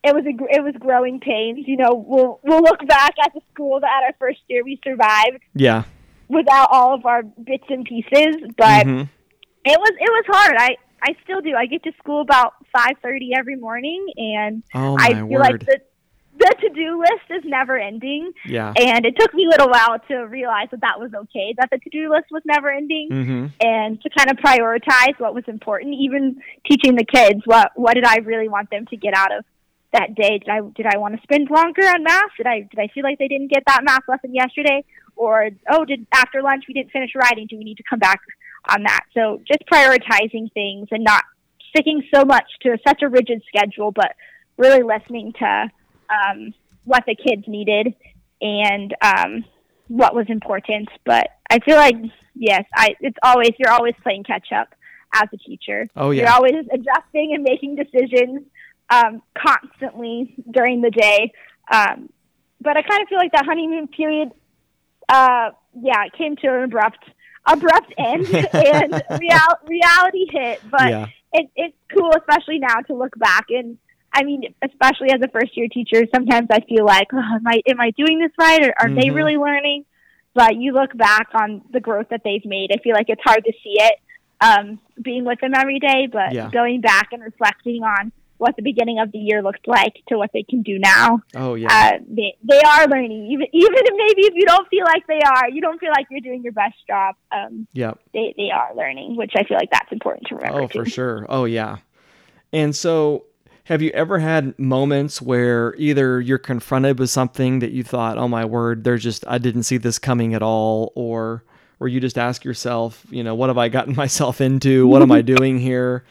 it 0.08 0.14
was 0.14 0.26
a 0.26 0.34
it 0.58 0.64
was 0.64 0.74
growing 0.80 1.20
pains. 1.20 1.68
You 1.68 1.78
know, 1.78 1.94
we'll 1.94 2.40
we'll 2.44 2.62
look 2.62 2.86
back 2.88 3.16
at 3.24 3.34
the 3.34 3.42
school 3.54 3.80
that 3.80 4.02
our 4.06 4.14
first 4.20 4.40
year 4.48 4.64
we 4.64 4.80
survived 4.84 5.40
yeah. 5.54 5.84
without 6.30 6.70
all 6.72 6.94
of 6.94 7.06
our 7.06 7.24
bits 7.24 7.66
and 7.70 7.84
pieces. 7.86 8.36
But 8.58 8.86
Mhm. 8.86 9.10
it 9.66 9.80
was 9.80 9.92
it 10.00 10.12
was 10.18 10.26
hard. 10.28 10.56
I 10.60 10.78
I 11.02 11.16
still 11.24 11.42
do. 11.42 11.54
I 11.56 11.66
get 11.66 11.84
to 11.84 11.92
school 12.00 12.22
about 12.22 12.54
five 12.76 12.96
thirty 13.02 13.32
every 13.38 13.56
morning, 13.56 14.06
and 14.18 14.64
Oh 14.74 14.96
I 15.00 15.14
feel 15.14 15.28
word. 15.28 15.40
like 15.42 15.66
the 15.66 15.82
the 16.38 16.54
to 16.64 16.70
do 16.70 17.00
list 17.00 17.28
is 17.30 17.44
never 17.50 17.78
ending. 17.78 18.30
yeah. 18.46 18.74
And 18.78 19.06
it 19.06 19.16
took 19.18 19.34
me 19.34 19.46
a 19.46 19.50
little 19.50 19.70
while 19.70 19.98
to 20.10 20.16
realize 20.28 20.68
that 20.72 20.82
that 20.82 21.00
was 21.00 21.12
okay, 21.14 21.56
that 21.58 21.70
the 21.72 21.78
to 21.78 21.90
do 21.90 22.12
list 22.12 22.26
was 22.30 22.44
never 22.46 22.70
ending, 22.70 23.08
hmm 23.10 23.46
and 23.62 24.02
to 24.02 24.10
kind 24.18 24.30
of 24.30 24.38
prioritize 24.38 25.18
what 25.18 25.34
was 25.34 25.46
important. 25.48 25.96
Even 25.96 26.42
teaching 26.70 26.96
the 26.96 27.06
kids 27.06 27.42
what 27.46 27.72
what 27.76 27.94
did 27.96 28.04
I 28.06 28.18
really 28.18 28.50
want 28.50 28.70
them 28.70 28.86
to 28.88 28.98
get 28.98 29.14
out 29.16 29.32
of 29.36 29.46
that 29.96 30.16
day? 30.16 30.40
Did 30.40 30.50
I 30.50 30.60
did 30.76 30.86
I 30.86 30.98
want 30.98 31.16
to 31.16 31.22
spend 31.24 31.50
longer 31.50 31.84
on 31.84 32.04
math? 32.04 32.36
Did 32.38 32.48
I 32.48 32.62
did 32.62 32.80
I 32.80 32.88
feel 32.94 33.04
like 33.04 33.18
they 33.18 33.28
didn't 33.28 33.52
get 33.52 33.64
that 33.68 33.84
math 33.84 34.04
lesson 34.08 34.34
yesterday? 34.34 34.84
Or 35.16 35.50
oh, 35.72 35.86
did 35.86 36.06
after 36.12 36.42
lunch 36.42 36.66
we 36.68 36.74
didn't 36.74 36.92
finish 36.92 37.12
writing? 37.16 37.48
Do 37.50 37.58
we 37.58 37.64
need 37.64 37.78
to 37.78 37.84
come 37.90 38.00
back 38.00 38.20
on 38.70 38.84
that? 38.84 39.02
So 39.14 39.42
just 39.48 39.64
prioritizing 39.72 40.52
things 40.54 40.90
and 40.92 41.04
not 41.04 41.24
sticking 41.70 42.04
so 42.14 42.26
much 42.26 42.46
to 42.62 42.78
such 42.86 43.02
a 43.02 43.10
rigid 43.10 43.42
schedule, 43.48 43.92
but 43.92 44.16
really 44.58 44.84
listening 44.84 45.34
to 45.40 45.70
um, 46.10 46.54
what 46.84 47.04
the 47.08 47.16
kids 47.16 47.44
needed 47.48 47.96
and 48.42 48.94
um, 49.02 49.46
what 49.88 50.14
was 50.14 50.26
important. 50.30 50.90
But 51.06 51.30
I 51.50 51.60
feel 51.60 51.78
like 51.78 51.96
yes, 52.36 52.66
I 52.76 52.96
it's 53.00 53.18
always 53.24 53.52
you're 53.58 53.72
always 53.72 53.96
playing 54.04 54.26
catch 54.26 54.52
up 54.52 54.68
as 55.14 55.30
a 55.34 55.38
teacher. 55.38 55.88
Oh 55.96 56.12
yeah, 56.12 56.24
You're 56.24 56.32
always 56.32 56.66
adjusting 56.74 57.34
and 57.34 57.44
making 57.44 57.76
decisions 57.76 58.46
um, 58.90 59.22
constantly 59.38 60.36
during 60.50 60.82
the 60.82 60.92
day. 60.92 61.32
Um, 61.72 62.10
but 62.62 62.78
I 62.78 62.82
kind 62.82 63.02
of 63.02 63.08
feel 63.10 63.18
like 63.18 63.32
that 63.34 63.46
honeymoon 63.46 63.88
period, 63.88 64.32
uh, 65.10 65.52
yeah, 65.82 66.06
it 66.06 66.14
came 66.18 66.36
to 66.38 66.48
an 66.48 66.64
abrupt 66.64 67.04
abrupt 67.48 67.94
end, 67.98 68.26
and 68.28 69.04
real, 69.20 69.48
reality 69.68 70.26
hit. 70.32 70.60
But 70.70 70.90
yeah. 70.90 71.06
it, 71.34 71.50
it's 71.56 71.78
cool, 71.96 72.12
especially 72.18 72.60
now, 72.60 72.76
to 72.88 72.94
look 72.94 73.18
back 73.18 73.46
and. 73.50 73.78
I 74.18 74.24
mean, 74.24 74.44
especially 74.64 75.10
as 75.12 75.20
a 75.22 75.28
first 75.28 75.58
year 75.58 75.68
teacher, 75.68 76.06
sometimes 76.16 76.48
I 76.50 76.62
feel 76.62 76.86
like, 76.86 77.08
oh, 77.12 77.18
am 77.18 77.46
I 77.46 77.60
am 77.70 77.82
I 77.82 77.92
doing 77.98 78.18
this 78.18 78.32
right, 78.40 78.66
or 78.66 78.74
are 78.80 78.90
they 78.90 79.08
Mhm. 79.10 79.14
really 79.14 79.36
learning? 79.36 79.84
But 80.34 80.56
you 80.56 80.72
look 80.72 80.96
back 80.96 81.28
on 81.34 81.64
the 81.74 81.82
growth 81.82 82.08
that 82.12 82.22
they've 82.24 82.46
made. 82.46 82.70
I 82.74 82.78
feel 82.78 82.94
like 82.94 83.10
it's 83.10 83.22
hard 83.26 83.44
to 83.44 83.52
see 83.62 83.76
it 83.78 83.96
um, 84.40 84.80
being 85.02 85.26
with 85.26 85.42
them 85.42 85.52
every 85.54 85.80
day, 85.80 86.08
but 86.10 86.32
Yeah. 86.32 86.50
going 86.50 86.80
back 86.80 87.10
and 87.12 87.22
reflecting 87.24 87.84
on 87.84 88.14
what 88.38 88.56
the 88.58 88.62
beginning 88.62 89.00
of 89.00 89.12
the 89.12 89.18
year 89.18 89.42
looked 89.42 89.68
like 89.68 89.94
to 90.10 90.18
what 90.18 90.32
they 90.34 90.44
can 90.44 90.62
do 90.62 90.78
now, 90.78 91.22
Oh 91.36 91.56
yeah. 91.56 91.68
uh, 91.72 91.98
they 92.08 92.36
they 92.44 92.60
are 92.60 92.86
learning. 92.88 93.12
Even 93.32 93.48
even 93.54 93.74
if 93.74 93.94
maybe 93.96 94.28
if 94.28 94.34
you 94.36 94.46
don't 94.46 94.68
feel 94.70 94.84
like 94.86 95.08
they 95.08 95.22
are, 95.22 95.50
you 95.50 95.62
don't 95.62 95.80
feel 95.80 95.92
like 95.92 96.08
you're 96.12 96.20
doing 96.22 96.44
your 96.44 96.54
best 96.54 96.76
job. 96.88 97.16
Um, 97.32 97.68
yep. 97.74 98.00
they 98.14 98.34
they 98.38 98.52
are 98.52 98.76
learning, 98.76 99.16
which 99.16 99.32
I 99.38 99.44
feel 99.44 99.58
like 99.58 99.72
that's 99.72 99.92
important 99.92 100.28
to 100.28 100.36
remember 100.36 100.62
Oh, 100.64 100.68
too. 100.68 100.80
for 100.84 100.86
sure. 100.90 101.26
Oh, 101.30 101.46
yeah. 101.46 101.78
And 102.54 102.76
so, 102.76 103.26
have 103.66 103.82
you 103.82 103.90
ever 103.92 104.20
had 104.20 104.58
moments 104.60 105.22
where 105.22 105.74
either 105.78 106.22
you're 106.22 106.38
confronted 106.38 107.00
with 107.00 107.10
something 107.10 107.60
that 107.60 107.72
you 107.72 107.84
thought, 107.84 108.18
"Oh 108.18 108.28
my 108.28 108.46
word, 108.46 108.84
there's 108.84 109.02
just 109.04 109.24
I 109.28 109.38
didn't 109.38 109.64
see 109.64 109.78
this 109.78 109.98
coming 110.00 110.34
at 110.34 110.44
all," 110.44 110.92
or 110.96 111.44
where 111.78 111.90
you 111.90 112.00
just 112.00 112.18
ask 112.18 112.46
yourself, 112.46 113.06
you 113.10 113.24
know, 113.24 113.36
what 113.36 113.50
have 113.50 113.58
I 113.58 113.68
gotten 113.70 113.96
myself 114.04 114.40
into? 114.42 114.88
What 114.88 115.02
am 115.02 115.12
I 115.12 115.22
doing 115.34 115.60
here? 115.60 116.04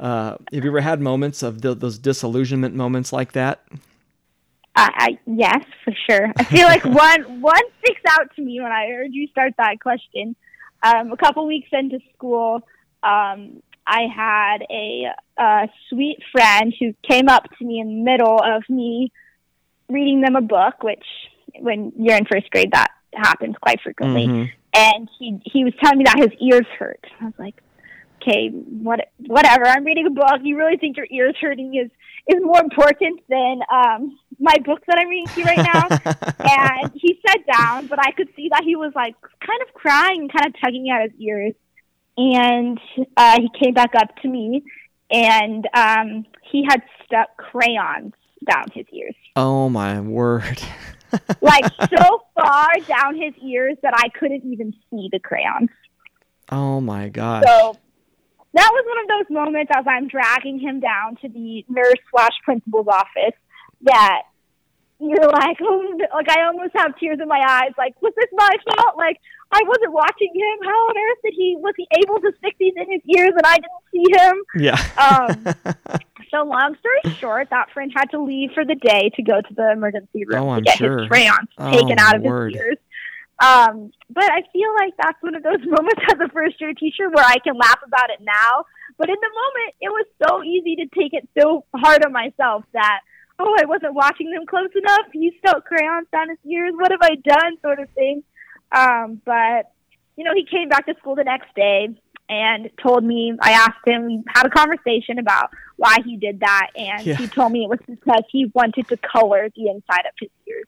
Uh, 0.00 0.36
have 0.52 0.64
you 0.64 0.70
ever 0.70 0.80
had 0.80 1.00
moments 1.00 1.42
of 1.42 1.60
th- 1.60 1.78
those 1.78 1.98
disillusionment 1.98 2.74
moments 2.74 3.12
like 3.12 3.32
that? 3.32 3.62
I, 4.74 4.90
I 4.94 5.18
yes, 5.26 5.62
for 5.84 5.92
sure. 6.08 6.32
I 6.38 6.44
feel 6.44 6.66
like 6.66 6.84
one 6.86 7.42
one 7.42 7.62
sticks 7.82 8.00
out 8.08 8.34
to 8.36 8.42
me 8.42 8.60
when 8.62 8.72
I 8.72 8.88
heard 8.88 9.12
you 9.12 9.28
start 9.28 9.52
that 9.58 9.78
question. 9.80 10.34
Um, 10.82 11.12
a 11.12 11.16
couple 11.18 11.46
weeks 11.46 11.68
into 11.72 11.98
school, 12.14 12.62
um, 13.02 13.62
I 13.86 14.06
had 14.14 14.58
a, 14.70 15.12
a 15.36 15.68
sweet 15.90 16.20
friend 16.32 16.72
who 16.80 16.94
came 17.06 17.28
up 17.28 17.44
to 17.58 17.64
me 17.64 17.80
in 17.80 17.88
the 17.88 18.10
middle 18.10 18.40
of 18.42 18.62
me 18.70 19.12
reading 19.90 20.22
them 20.22 20.34
a 20.36 20.40
book, 20.40 20.82
which 20.82 21.04
when 21.58 21.92
you're 21.98 22.16
in 22.16 22.24
first 22.24 22.50
grade 22.50 22.70
that 22.72 22.92
happens 23.12 23.56
quite 23.60 23.80
frequently. 23.82 24.26
Mhm. 24.26 24.50
And 24.72 25.10
he 25.18 25.40
he 25.44 25.64
was 25.64 25.74
telling 25.82 25.98
me 25.98 26.04
that 26.04 26.18
his 26.18 26.30
ears 26.40 26.66
hurt. 26.78 27.04
I 27.20 27.24
was 27.24 27.34
like, 27.38 27.60
okay, 28.22 28.48
what 28.48 29.00
whatever. 29.18 29.64
I'm 29.66 29.84
reading 29.84 30.06
a 30.06 30.10
book. 30.10 30.40
You 30.42 30.56
really 30.56 30.76
think 30.76 30.96
your 30.96 31.06
ears 31.10 31.36
hurting 31.40 31.74
is 31.74 31.90
is 32.28 32.42
more 32.42 32.60
important 32.60 33.20
than 33.28 33.60
um, 33.72 34.18
my 34.38 34.54
book 34.64 34.80
that 34.86 34.98
I'm 34.98 35.08
reading 35.08 35.26
to 35.28 35.40
you 35.40 35.46
right 35.46 35.58
now? 35.58 35.88
and 36.82 36.92
he 36.94 37.20
sat 37.26 37.38
down, 37.46 37.86
but 37.86 37.98
I 37.98 38.12
could 38.12 38.28
see 38.36 38.48
that 38.50 38.62
he 38.64 38.76
was 38.76 38.92
like 38.94 39.14
kind 39.22 39.62
of 39.66 39.74
crying, 39.74 40.28
kind 40.28 40.46
of 40.46 40.60
tugging 40.60 40.90
at 40.90 41.10
his 41.10 41.20
ears. 41.20 41.54
And 42.16 42.78
uh, 43.16 43.40
he 43.40 43.48
came 43.62 43.72
back 43.72 43.94
up 43.94 44.14
to 44.22 44.28
me, 44.28 44.62
and 45.10 45.66
um, 45.74 46.26
he 46.50 46.66
had 46.68 46.82
stuck 47.04 47.36
crayons 47.36 48.12
down 48.50 48.64
his 48.74 48.86
ears, 48.92 49.14
oh 49.36 49.68
my 49.68 50.00
word. 50.00 50.62
like 51.40 51.64
so 51.96 52.22
far 52.34 52.68
down 52.86 53.16
his 53.16 53.34
ears 53.42 53.76
that 53.82 53.94
I 53.96 54.08
couldn't 54.10 54.44
even 54.44 54.72
see 54.90 55.08
the 55.10 55.18
crayons. 55.18 55.70
oh 56.50 56.80
my 56.80 57.08
god! 57.08 57.44
So 57.46 57.76
that 58.54 58.70
was 58.72 58.84
one 58.86 58.98
of 59.02 59.08
those 59.28 59.34
moments 59.34 59.70
as 59.74 59.84
I'm 59.86 60.08
dragging 60.08 60.58
him 60.58 60.80
down 60.80 61.16
to 61.22 61.28
the 61.28 61.64
nurse 61.68 62.00
slash 62.10 62.32
principal's 62.44 62.88
office 62.88 63.36
that 63.82 64.22
you're 64.98 65.30
like, 65.30 65.56
oh, 65.62 65.98
like 66.14 66.28
I 66.28 66.42
almost 66.46 66.72
have 66.76 66.98
tears 66.98 67.18
in 67.22 67.28
my 67.28 67.40
eyes. 67.46 67.72
Like, 67.78 68.00
was 68.02 68.12
this 68.16 68.28
my 68.32 68.50
fault? 68.64 68.96
Like, 68.98 69.16
I 69.52 69.60
wasn't 69.66 69.92
watching 69.92 70.30
him. 70.34 70.58
How 70.68 70.70
on 70.88 70.94
earth 70.96 71.18
did 71.24 71.34
he 71.36 71.56
was 71.58 71.74
he 71.76 71.86
able 72.02 72.20
to 72.20 72.32
stick 72.38 72.54
these 72.58 72.74
in 72.76 72.90
his 72.90 73.00
ears 73.16 73.30
and 73.34 73.46
I 73.46 73.56
didn't 73.56 73.86
see 73.92 74.04
him? 74.12 74.44
yeah. 74.56 75.56
Um, 75.56 75.94
So 76.30 76.44
long 76.44 76.76
story 76.78 77.16
short, 77.18 77.50
that 77.50 77.72
friend 77.72 77.90
had 77.92 78.04
to 78.12 78.22
leave 78.22 78.52
for 78.52 78.64
the 78.64 78.76
day 78.76 79.10
to 79.16 79.22
go 79.22 79.40
to 79.40 79.54
the 79.54 79.72
emergency 79.72 80.24
room 80.24 80.42
Oh, 80.44 80.46
to 80.46 80.50
I'm 80.52 80.62
get 80.62 80.76
sure. 80.78 81.00
his 81.00 81.08
crayons 81.08 81.48
Oh, 81.58 81.72
taken 81.72 81.98
out 81.98 82.14
of 82.14 82.22
word. 82.22 82.52
his 82.52 82.60
ears. 82.62 82.76
Um, 83.40 83.90
but 84.10 84.24
I 84.30 84.42
feel 84.52 84.68
like 84.78 84.92
that's 85.00 85.16
one 85.22 85.34
of 85.34 85.42
those 85.42 85.60
moments 85.64 86.02
as 86.12 86.18
a 86.20 86.28
first 86.28 86.60
year 86.60 86.74
teacher 86.74 87.08
where 87.10 87.24
I 87.24 87.38
can 87.38 87.56
laugh 87.56 87.78
about 87.86 88.10
it 88.10 88.20
now, 88.20 88.64
But 88.98 89.08
in 89.08 89.16
the 89.20 89.30
moment, 89.30 89.74
it 89.80 89.88
was 89.88 90.06
so 90.26 90.42
easy 90.44 90.76
to 90.76 90.86
take 90.98 91.14
it 91.14 91.26
so 91.38 91.64
hard 91.74 92.04
on 92.04 92.12
myself 92.12 92.64
that, 92.74 93.00
oh, 93.38 93.56
I 93.58 93.64
wasn't 93.64 93.94
watching 93.94 94.30
them 94.30 94.44
close 94.46 94.68
enough. 94.76 95.06
He 95.12 95.32
stuck 95.38 95.64
crayons 95.64 96.06
down 96.12 96.28
his 96.28 96.38
ears. 96.44 96.74
What 96.76 96.90
have 96.90 97.00
I 97.02 97.14
done? 97.14 97.56
Sort 97.62 97.78
of 97.80 97.88
thing. 97.90 98.22
Um, 98.72 99.20
but, 99.24 99.72
you 100.16 100.24
know, 100.24 100.32
he 100.34 100.44
came 100.44 100.68
back 100.68 100.84
to 100.86 100.94
school 100.98 101.14
the 101.14 101.24
next 101.24 101.54
day 101.54 101.88
and 102.28 102.70
told 102.82 103.02
me, 103.02 103.32
I 103.40 103.52
asked 103.52 103.86
him, 103.86 104.22
had 104.28 104.46
a 104.46 104.50
conversation 104.50 105.18
about 105.18 105.50
why 105.76 105.96
he 106.04 106.16
did 106.16 106.40
that. 106.40 106.68
And 106.76 107.06
Yeah. 107.06 107.16
he 107.16 107.26
told 107.26 107.50
me 107.52 107.64
it 107.64 107.70
was 107.70 107.80
because 107.88 108.22
he 108.30 108.50
wanted 108.54 108.86
to 108.88 108.96
color 108.98 109.48
the 109.56 109.68
inside 109.68 110.04
of 110.06 110.12
his 110.20 110.30
ears. 110.46 110.66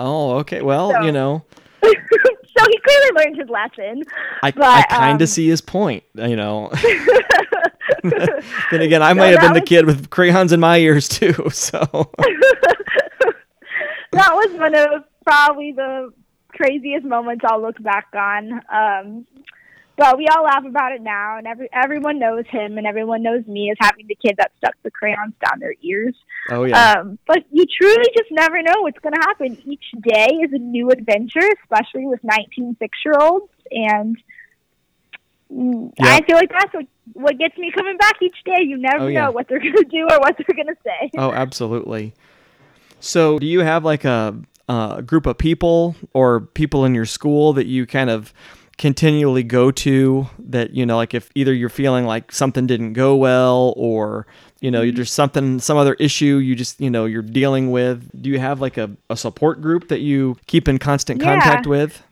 Oh, 0.00 0.38
okay. 0.38 0.62
Well, 0.62 0.92
So- 0.92 1.02
you 1.02 1.12
know, 1.12 1.44
so 1.84 1.90
he 1.90 2.78
clearly 2.84 3.10
learned 3.16 3.36
his 3.38 3.48
lesson. 3.48 4.02
I, 4.42 4.50
But, 4.50 4.64
I 4.64 4.82
kind 4.82 5.20
of 5.20 5.26
um, 5.26 5.30
see 5.30 5.48
his 5.48 5.60
point. 5.60 6.04
You 6.14 6.36
know. 6.36 6.70
then 8.02 8.80
again, 8.82 9.02
I 9.02 9.10
So 9.10 9.14
might 9.16 9.28
have 9.28 9.40
been 9.40 9.52
that 9.54 9.60
the 9.60 9.66
kid 9.66 9.86
with 9.86 10.10
crayons 10.10 10.52
in 10.52 10.60
my 10.60 10.78
ears 10.78 11.08
too. 11.08 11.48
So. 11.52 11.78
that 14.12 14.34
was 14.34 14.58
one 14.58 14.74
of 14.74 15.04
probably 15.24 15.72
the 15.72 16.12
craziest 16.48 17.04
moments 17.06 17.44
I'll 17.48 17.60
look 17.62 17.80
back 17.82 18.08
on. 18.14 18.60
Um, 18.72 19.26
but 20.00 20.16
we 20.16 20.26
all 20.28 20.44
laugh 20.44 20.64
about 20.66 20.92
it 20.92 21.02
now, 21.02 21.36
and 21.36 21.46
every 21.46 21.68
everyone 21.72 22.18
knows 22.18 22.46
him, 22.48 22.78
and 22.78 22.86
everyone 22.86 23.22
knows 23.22 23.46
me 23.46 23.70
as 23.70 23.76
having 23.78 24.06
the 24.08 24.14
kid 24.14 24.34
that 24.38 24.50
stuck 24.56 24.74
the 24.82 24.90
crayons 24.90 25.34
down 25.44 25.60
their 25.60 25.74
ears. 25.82 26.16
Oh 26.50 26.64
yeah. 26.64 26.92
Um, 27.00 27.18
but 27.26 27.44
you 27.52 27.66
truly 27.66 28.06
just 28.16 28.30
never 28.32 28.62
know 28.62 28.72
what's 28.80 28.98
going 29.00 29.12
to 29.12 29.20
happen. 29.20 29.58
Each 29.66 29.84
day 30.02 30.28
is 30.42 30.52
a 30.54 30.58
new 30.58 30.88
adventure, 30.90 31.46
especially 31.62 32.06
with 32.06 32.20
19 32.24 32.76
six 32.80 32.96
year 33.04 33.14
olds. 33.20 33.52
And 33.70 34.16
Yeah. 35.50 35.90
I 36.00 36.22
feel 36.24 36.36
like 36.36 36.50
that's 36.50 36.72
what, 36.72 36.86
what 37.12 37.38
gets 37.38 37.58
me 37.58 37.70
coming 37.76 37.96
back 37.98 38.14
each 38.22 38.42
day. 38.44 38.62
You 38.62 38.78
never 38.78 39.04
Oh, 39.04 39.08
yeah. 39.08 39.24
know 39.26 39.30
what 39.32 39.48
they're 39.48 39.58
going 39.68 39.74
to 39.74 39.84
do 39.84 40.08
or 40.10 40.18
what 40.20 40.36
they're 40.38 40.56
going 40.56 40.74
to 40.74 40.80
say. 40.84 41.10
Oh, 41.18 41.30
absolutely. 41.32 42.14
So, 43.00 43.38
do 43.38 43.46
you 43.46 43.60
have 43.60 43.84
like 43.84 44.04
a, 44.04 44.34
a 44.68 45.02
group 45.04 45.26
of 45.26 45.36
people 45.38 45.94
or 46.14 46.40
people 46.40 46.84
in 46.84 46.94
your 46.94 47.06
school 47.06 47.52
that 47.54 47.66
you 47.66 47.86
kind 47.86 48.10
of 48.10 48.32
continually 48.80 49.42
go 49.42 49.70
to 49.70 50.26
that, 50.38 50.70
you 50.70 50.86
know, 50.86 50.96
like 50.96 51.12
if 51.12 51.28
either 51.34 51.52
you're 51.52 51.68
feeling 51.68 52.06
like 52.06 52.32
something 52.32 52.66
didn't 52.66 52.94
go 52.94 53.14
well 53.14 53.74
or, 53.76 54.26
you 54.60 54.70
know, 54.70 54.90
there's 54.90 55.12
something, 55.12 55.60
some 55.60 55.76
other 55.76 55.92
issue 56.00 56.38
you 56.38 56.54
just, 56.54 56.80
you 56.80 56.88
know, 56.88 57.04
you're 57.04 57.20
dealing 57.20 57.70
with? 57.70 58.10
Do 58.22 58.30
you 58.30 58.38
have 58.38 58.58
like 58.62 58.78
a, 58.78 58.90
a 59.10 59.18
support 59.18 59.60
group 59.60 59.88
that 59.88 60.00
you 60.00 60.38
keep 60.46 60.66
in 60.66 60.78
constant 60.78 61.20
Yeah. 61.20 61.26
contact 61.26 61.66
with? 61.66 62.02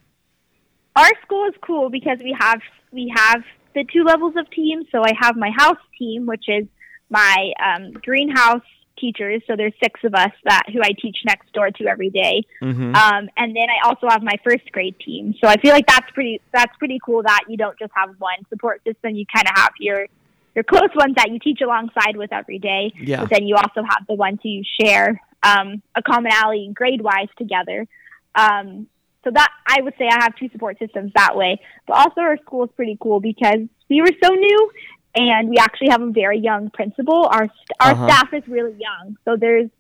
Our 0.94 1.11
school 1.22 1.46
is 1.48 1.54
cool 1.62 1.88
because 1.88 2.18
we 2.22 2.37
have 2.38 2.61
we 2.92 3.11
have 3.16 3.42
the 3.74 3.85
two 3.90 4.04
levels 4.04 4.35
of 4.37 4.50
teams. 4.50 4.85
So 4.92 5.02
I 5.02 5.12
have 5.18 5.37
my 5.37 5.50
house 5.57 5.81
team, 5.98 6.26
which 6.26 6.44
is 6.48 6.66
my 7.09 7.52
um, 7.64 7.92
greenhouse 7.92 8.61
teachers. 8.98 9.42
So 9.46 9.56
there's 9.56 9.72
six 9.82 10.00
of 10.04 10.14
us 10.14 10.32
that 10.44 10.64
who 10.72 10.80
I 10.82 10.92
teach 11.00 11.18
next 11.24 11.52
door 11.52 11.70
to 11.70 11.87
every 11.87 12.11
day. 12.11 12.42
Mm-hmm. 12.62 12.94
Um, 12.94 13.28
and 13.37 13.54
then 13.54 13.66
I 13.68 13.87
also 13.88 14.08
have 14.08 14.22
my 14.22 14.37
first 14.44 14.70
grade 14.72 14.96
team. 15.04 15.34
So 15.42 15.48
I 15.48 15.56
feel 15.56 15.72
like 15.72 15.87
that's 15.87 16.11
pretty 16.12 16.40
that's 16.52 16.74
pretty 16.78 16.98
cool 17.04 17.22
that 17.22 17.40
you 17.48 17.56
don't 17.56 17.78
just 17.78 17.92
have 17.94 18.11
one 18.18 18.38
support 18.48 18.82
system. 18.84 19.14
You 19.14 19.24
kind 19.34 19.46
of 19.46 19.56
have 19.56 19.72
your 19.80 20.06
your 20.54 20.64
close 20.64 20.90
ones 20.94 21.14
that 21.16 21.30
you 21.30 21.38
teach 21.38 21.61
alongside 21.61 22.16
with 22.16 22.32
every 22.32 22.58
day. 22.58 22.92
Yeah. 23.00 23.20
But 23.20 23.30
then 23.30 23.46
you 23.46 23.56
also 23.56 23.82
have 23.88 24.06
the 24.08 24.14
ones 24.14 24.40
who 24.42 24.48
you 24.48 24.64
share 24.80 25.20
um, 25.42 25.82
a 25.94 26.02
commonality 26.02 26.70
grade 26.74 27.00
wise 27.00 27.28
together. 27.37 27.87
Um, 28.34 28.88
so 29.24 29.30
that 29.34 29.50
I 29.66 29.82
would 29.82 29.94
say 29.98 30.08
I 30.08 30.22
have 30.22 30.37
two 30.37 30.48
support 30.50 30.78
systems 30.78 31.12
that 31.14 31.37
way. 31.37 31.61
But 31.87 31.98
also 31.98 32.20
our 32.20 32.38
school 32.38 32.64
is 32.64 32.70
pretty 32.76 32.96
cool 33.00 33.20
because 33.20 33.61
we 33.88 34.00
were 34.00 34.12
so 34.22 34.30
new 34.30 34.70
and 35.18 35.48
we 35.50 35.57
actually 35.59 35.88
have 35.90 36.02
a 36.02 36.11
very 36.11 36.38
young 36.38 36.70
principal. 36.70 37.26
Our 37.26 37.46
st- 37.46 37.76
our 37.81 37.92
Uh-huh. 37.92 38.07
staff 38.09 38.28
is 38.35 38.44
really 38.48 38.76
young. 38.78 39.16
So 39.24 39.37
there's 39.37 39.70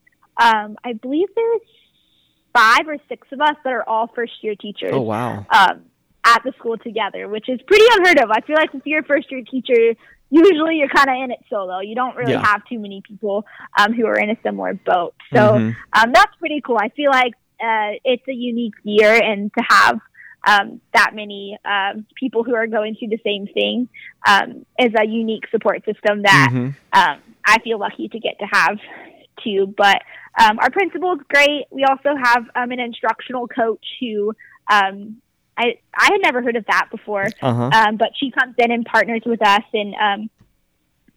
um, 0.40 0.76
I 0.84 0.92
believe 0.92 1.28
there's 1.34 1.60
five 2.54 2.86
or 2.88 2.96
six 3.08 3.26
of 3.32 3.40
us 3.40 3.56
that 3.64 3.72
are 3.72 3.88
all 3.88 4.06
first 4.14 4.32
year 4.42 4.54
teachers 4.54 4.92
Oh, 4.92 5.00
wow. 5.02 5.46
um, 5.50 5.82
at 6.24 6.42
the 6.44 6.52
school 6.58 6.76
together, 6.78 7.28
which 7.28 7.48
is 7.48 7.60
pretty 7.66 7.84
unheard 7.96 8.18
of. 8.20 8.30
I 8.30 8.40
feel 8.42 8.56
like 8.56 8.74
if 8.74 8.82
you're 8.86 9.00
a 9.00 9.04
first 9.04 9.30
year 9.30 9.42
teacher, 9.42 9.94
usually 10.30 10.76
you're 10.76 10.88
kind 10.88 11.08
of 11.08 11.16
in 11.24 11.30
it 11.30 11.40
solo. 11.50 11.80
You 11.80 11.94
don't 11.94 12.16
really 12.16 12.32
Yeah. 12.32 12.46
have 12.46 12.64
too 12.66 12.78
many 12.78 13.00
people 13.02 13.44
um, 13.78 13.92
who 13.94 14.06
are 14.06 14.18
in 14.18 14.30
a 14.30 14.36
similar 14.42 14.74
boat. 14.74 15.14
So 15.34 15.40
Mhm. 15.40 15.76
um, 15.98 16.12
that's 16.12 16.34
pretty 16.36 16.60
cool. 16.60 16.78
I 16.80 16.88
feel 16.90 17.10
like 17.10 17.34
uh, 17.60 17.98
it's 18.04 18.26
a 18.28 18.32
unique 18.32 18.74
year, 18.84 19.12
and 19.12 19.50
to 19.58 19.64
have 19.68 19.98
um, 20.50 20.80
that 20.94 21.10
many 21.14 21.58
um, 21.74 22.06
people 22.20 22.42
who 22.46 22.54
are 22.54 22.66
going 22.66 22.92
through 22.96 23.08
the 23.16 23.20
same 23.30 23.44
thing 23.58 23.76
um, 24.32 24.48
is 24.78 24.92
a 24.98 25.06
unique 25.06 25.44
support 25.50 25.78
system 25.84 26.22
that 26.22 26.48
Mhm. 26.52 26.74
um, 27.00 27.16
I 27.44 27.56
feel 27.64 27.78
lucky 27.78 28.08
to 28.08 28.18
get 28.26 28.38
to 28.42 28.46
have 28.58 28.76
too. 29.44 29.60
But 29.76 29.98
um, 30.42 30.58
our 30.58 30.70
principal 30.70 31.12
is 31.16 31.20
great. 31.28 31.64
We 31.70 31.84
also 31.84 32.10
have 32.28 32.42
um, 32.54 32.70
an 32.70 32.80
instructional 32.80 33.46
coach 33.48 33.86
who 34.00 34.32
um, 34.76 34.96
I 35.56 35.66
I 36.04 36.06
had 36.12 36.20
never 36.22 36.40
heard 36.42 36.56
of 36.56 36.64
that 36.66 36.86
before, 36.90 37.26
Uh-huh. 37.42 37.70
um, 37.78 37.96
but 37.96 38.10
she 38.18 38.30
comes 38.30 38.54
in 38.58 38.70
and 38.70 38.84
partners 38.84 39.22
with 39.26 39.42
us 39.54 39.66
and 39.80 39.94
um, 40.06 40.30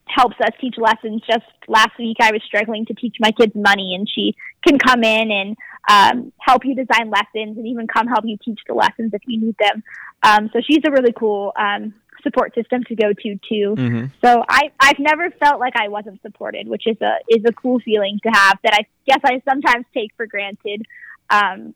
helps 0.08 0.36
us 0.42 0.54
teach 0.60 0.76
lessons. 0.78 1.22
Just 1.28 1.46
last 1.68 1.96
week, 2.00 2.18
I 2.22 2.32
was 2.32 2.42
struggling 2.44 2.86
to 2.88 2.94
teach 2.94 3.16
my 3.20 3.32
kids 3.32 3.54
money, 3.56 3.96
and 3.96 4.10
she 4.14 4.36
can 4.66 4.78
come 4.78 5.04
in 5.04 5.32
and 5.32 5.56
um, 5.90 6.32
help 6.40 6.64
you 6.66 6.76
design 6.76 7.10
lessons 7.10 7.58
and 7.58 7.68
even 7.68 7.88
come 7.88 8.08
help 8.08 8.26
you 8.26 8.38
teach 8.44 8.60
the 8.68 8.74
lessons 8.74 9.14
if 9.14 9.22
you 9.26 9.40
need 9.40 9.56
them. 9.60 9.84
Um, 10.24 10.50
so 10.54 10.62
she's 10.62 10.82
a 10.86 10.92
really 10.92 11.14
cool 11.14 11.54
um, 11.58 11.94
support 12.24 12.54
system 12.54 12.84
to 12.86 12.96
go 12.96 13.14
to 13.14 13.40
too. 13.50 13.76
Mhm. 13.78 14.12
So 14.24 14.44
I 14.48 14.72
I've 14.80 15.00
never 15.00 15.32
felt 15.32 15.60
like 15.60 15.74
I 15.76 15.88
wasn't 15.88 16.22
supported, 16.22 16.68
which 16.68 16.86
is 16.86 16.98
a 17.02 17.18
is 17.28 17.44
a 17.46 17.54
cool 17.54 17.80
feeling 17.80 18.20
to 18.24 18.30
have 18.30 18.60
that 18.64 18.74
I 18.74 18.86
guess 19.08 19.20
I 19.24 19.42
sometimes 19.48 19.86
take 19.94 20.12
for 20.16 20.26
granted. 20.26 20.86
Um, 21.30 21.74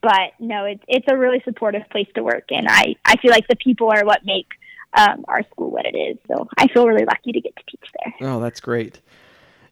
but 0.00 0.32
no, 0.40 0.64
it's 0.64 0.82
it's 0.88 1.06
a 1.08 1.16
really 1.16 1.40
supportive 1.44 1.88
place 1.90 2.08
to 2.14 2.22
work, 2.22 2.50
and 2.50 2.66
I 2.68 2.96
I 3.04 3.16
feel 3.16 3.30
like 3.30 3.46
the 3.48 3.56
people 3.56 3.90
are 3.90 4.04
what 4.04 4.24
make 4.24 4.48
um, 4.96 5.24
our 5.28 5.42
school 5.50 5.70
what 5.70 5.86
it 5.86 5.96
is. 5.96 6.18
So 6.28 6.48
I 6.56 6.68
feel 6.68 6.86
really 6.86 7.04
lucky 7.04 7.32
to 7.32 7.40
get 7.40 7.54
to 7.56 7.62
teach 7.70 7.88
there. 8.04 8.30
Oh, 8.30 8.40
that's 8.40 8.60
great. 8.60 9.00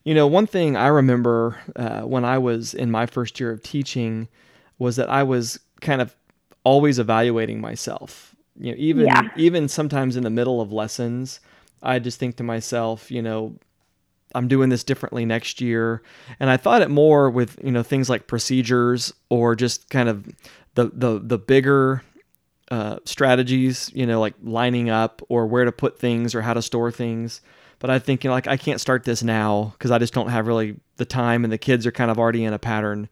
You 0.03 0.13
know, 0.13 0.27
one 0.27 0.47
thing 0.47 0.75
I 0.75 0.87
remember 0.87 1.57
uh, 1.75 2.01
when 2.01 2.25
I 2.25 2.37
was 2.37 2.73
in 2.73 2.91
my 2.91 3.05
first 3.05 3.39
year 3.39 3.51
of 3.51 3.63
teaching 3.63 4.27
was 4.77 4.97
that 4.97 5.09
I 5.09 5.23
was 5.23 5.59
kind 5.81 6.01
of 6.01 6.15
always 6.63 6.99
evaluating 6.99 7.61
myself. 7.61 8.35
You 8.57 8.71
know, 8.71 8.77
even 8.77 9.05
Yeah. 9.05 9.21
even 9.35 9.67
sometimes 9.67 10.15
in 10.15 10.23
the 10.23 10.29
middle 10.29 10.59
of 10.61 10.71
lessons, 10.73 11.39
I 11.81 11.99
just 11.99 12.19
think 12.19 12.35
to 12.37 12.43
myself, 12.43 13.09
you 13.11 13.21
know, 13.21 13.55
I'm 14.35 14.47
doing 14.47 14.69
this 14.69 14.83
differently 14.83 15.25
next 15.25 15.61
year. 15.61 16.01
And 16.39 16.49
I 16.49 16.57
thought 16.57 16.81
it 16.81 16.89
more 16.89 17.29
with, 17.29 17.57
you 17.63 17.71
know, 17.71 17.83
things 17.83 18.09
like 18.09 18.27
procedures 18.27 19.13
or 19.29 19.55
just 19.55 19.89
kind 19.89 20.09
of 20.09 20.27
the 20.75 20.91
the 20.93 21.19
the 21.23 21.37
bigger 21.37 22.03
uh, 22.71 22.97
strategies, 23.05 23.89
you 23.93 24.05
know, 24.05 24.19
like 24.19 24.33
lining 24.43 24.89
up 24.89 25.21
or 25.29 25.45
where 25.47 25.65
to 25.65 25.71
put 25.71 25.97
things 25.99 26.35
or 26.35 26.41
how 26.41 26.53
to 26.53 26.61
store 26.61 26.91
things. 26.91 27.41
But 27.83 27.89
I 27.89 27.99
think, 27.99 28.23
you 28.23 28.29
know, 28.29 28.33
like 28.33 28.47
I 28.47 28.55
can't 28.55 28.79
start 28.79 29.03
this 29.03 29.23
now 29.23 29.73
because 29.73 29.91
I 29.91 29.99
just 29.99 30.13
don't 30.13 30.29
have 30.29 30.47
really 30.47 30.77
the 30.95 31.03
time 31.03 31.43
and 31.43 31.51
the 31.51 31.57
kids 31.57 31.85
are 31.85 31.91
kind 31.91 32.09
of 32.09 32.17
already 32.17 32.45
in 32.45 32.53
a 32.53 32.57
pattern. 32.57 33.09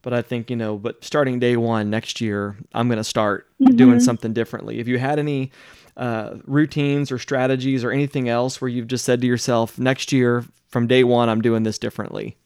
But 0.00 0.12
I 0.12 0.22
think, 0.22 0.48
you 0.48 0.54
know, 0.54 0.78
but 0.78 1.02
starting 1.02 1.40
day 1.40 1.56
one 1.56 1.90
next 1.90 2.20
year, 2.20 2.56
I'm 2.72 2.86
going 2.86 2.98
to 2.98 3.04
start 3.04 3.48
doing 3.58 3.98
something 3.98 4.32
differently. 4.32 4.78
If 4.78 4.86
you 4.86 5.00
had 5.00 5.18
any 5.18 5.50
uh, 5.96 6.36
routines 6.44 7.10
or 7.10 7.18
strategies 7.18 7.82
or 7.82 7.90
anything 7.90 8.28
else 8.28 8.60
where 8.60 8.68
you've 8.68 8.86
just 8.86 9.04
said 9.04 9.20
to 9.22 9.26
yourself, 9.26 9.76
next 9.76 10.12
year 10.12 10.44
from 10.68 10.86
day 10.86 11.02
one, 11.02 11.28
I'm 11.28 11.42
doing 11.42 11.64
this 11.64 11.80
differently. 11.80 12.36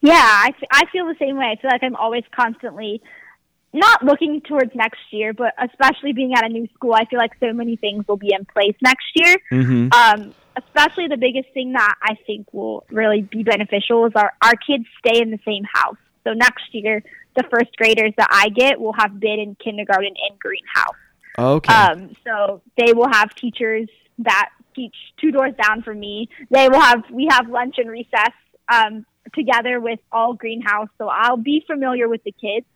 Yeah, 0.00 0.14
I, 0.16 0.48
f- 0.48 0.68
I 0.72 0.82
feel 0.90 1.06
the 1.06 1.14
same 1.20 1.36
way. 1.36 1.44
I 1.44 1.62
feel 1.62 1.70
like 1.70 1.84
I'm 1.84 1.94
always 1.94 2.24
constantly 2.34 3.00
not 3.72 4.04
looking 4.04 4.40
towards 4.40 4.74
next 4.74 4.98
year, 5.12 5.32
but 5.32 5.54
especially 5.58 6.12
being 6.12 6.34
at 6.34 6.44
a 6.44 6.48
new 6.48 6.66
school, 6.74 6.92
I 6.92 7.04
feel 7.04 7.20
like 7.20 7.36
so 7.38 7.52
many 7.52 7.76
things 7.76 8.04
will 8.08 8.16
be 8.16 8.32
in 8.36 8.44
place 8.46 8.74
next 8.82 9.06
year. 9.14 9.36
Mm-hmm. 9.52 9.92
Um, 9.92 10.34
especially 10.56 11.08
the 11.08 11.16
biggest 11.16 11.48
thing 11.52 11.72
that 11.72 11.94
I 12.02 12.16
think 12.26 12.52
will 12.52 12.84
really 12.90 13.22
be 13.22 13.42
beneficial 13.42 14.06
is 14.06 14.12
our, 14.14 14.32
our 14.42 14.54
kids 14.54 14.84
stay 15.04 15.20
in 15.20 15.30
the 15.30 15.38
same 15.44 15.64
house. 15.72 15.96
So 16.24 16.32
next 16.32 16.64
year, 16.72 17.02
the 17.36 17.44
first 17.50 17.76
graders 17.76 18.12
that 18.16 18.28
I 18.30 18.48
get 18.48 18.80
will 18.80 18.94
have 18.94 19.20
been 19.20 19.38
in 19.38 19.54
kindergarten 19.56 20.14
and 20.28 20.38
greenhouse. 20.38 20.96
Okay. 21.38 21.72
Um, 21.72 22.16
so 22.24 22.62
they 22.76 22.92
will 22.94 23.08
have 23.08 23.34
teachers 23.34 23.88
that 24.18 24.50
teach 24.74 24.94
two 25.20 25.30
doors 25.30 25.52
down 25.62 25.82
from 25.82 26.00
me. 26.00 26.28
They 26.50 26.68
will 26.68 26.80
have 26.80 27.04
we 27.10 27.28
have 27.30 27.48
lunch 27.48 27.76
and 27.78 27.90
recess 27.90 28.32
um, 28.72 29.04
together 29.34 29.80
with 29.80 30.00
all 30.10 30.34
greenhouse. 30.34 30.88
So 30.98 31.08
I'll 31.08 31.36
be 31.36 31.62
familiar 31.66 32.08
with 32.08 32.24
the 32.24 32.32
kids. 32.32 32.66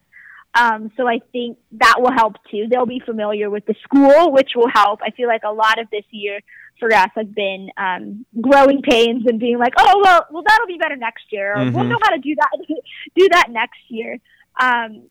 Um, 0.55 0.91
so 0.97 1.07
I 1.07 1.21
think 1.33 1.59
that 1.73 1.97
will 1.99 2.13
help 2.13 2.35
too. 2.51 2.67
They'll 2.69 2.87
be 2.87 3.01
familiar 3.05 3.51
with 3.51 3.65
the 3.67 3.75
school, 3.85 4.33
which 4.33 4.51
will 4.57 4.69
help. 4.69 5.01
I 5.03 5.11
feel 5.11 5.29
like 5.29 5.43
a 5.45 5.53
lot 5.53 5.79
of 5.79 5.89
this 5.91 6.05
year 6.11 6.41
for 6.81 6.93
us 6.93 7.09
has 7.15 7.27
been 7.29 7.71
um, 7.77 8.27
growing 8.41 8.83
pains 8.83 9.25
and 9.27 9.39
being 9.39 9.59
like, 9.59 9.75
oh 9.79 10.01
well, 10.05 10.27
well 10.31 10.43
that'll 10.47 10.67
be 10.67 10.79
better 10.79 10.97
next 10.97 11.25
year. 11.31 11.53
Or 11.55 11.65
We'll 11.71 11.85
Mhm. 11.85 11.89
know 11.91 11.99
how 12.03 12.11
to 12.11 12.19
do 12.19 12.35
that 12.35 12.51
do 13.15 13.29
that 13.31 13.47
next 13.51 13.79
year. 13.89 14.19
Um, 14.61 15.05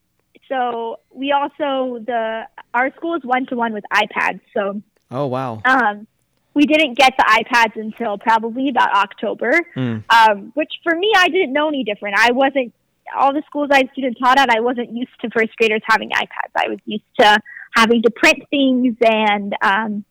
so 0.48 0.98
we 1.10 1.32
also 1.32 2.02
the 2.04 2.42
our 2.74 2.92
school 2.96 3.14
is 3.14 3.22
one 3.24 3.46
to 3.46 3.56
one 3.56 3.72
with 3.72 3.84
iPads. 3.92 4.40
So 4.52 4.82
oh, 5.10 5.26
wow. 5.26 5.62
um, 5.64 6.06
we 6.52 6.66
didn't 6.66 6.98
get 6.98 7.14
the 7.16 7.24
iPads 7.24 7.76
until 7.80 8.18
probably 8.18 8.68
about 8.68 8.92
October, 8.92 9.52
Mm. 9.76 10.02
um, 10.10 10.50
which 10.54 10.72
for 10.82 10.94
me, 10.94 11.10
I 11.16 11.28
didn't 11.28 11.52
know 11.52 11.68
any 11.68 11.84
different. 11.84 12.16
I 12.18 12.32
wasn't, 12.32 12.74
all 13.18 13.32
the 13.32 13.42
schools 13.46 13.68
I 13.72 13.82
student 13.92 14.16
taught 14.22 14.38
at, 14.38 14.50
I 14.50 14.60
wasn't 14.60 14.90
used 14.92 15.10
to 15.22 15.30
first 15.30 15.56
graders 15.56 15.82
having 15.86 16.10
iPads. 16.10 16.52
I 16.56 16.68
was 16.68 16.78
used 16.84 17.04
to 17.20 17.38
having 17.74 18.02
to 18.02 18.10
print 18.10 18.38
things 18.50 18.96
and, 19.02 19.54
um, 19.62 20.04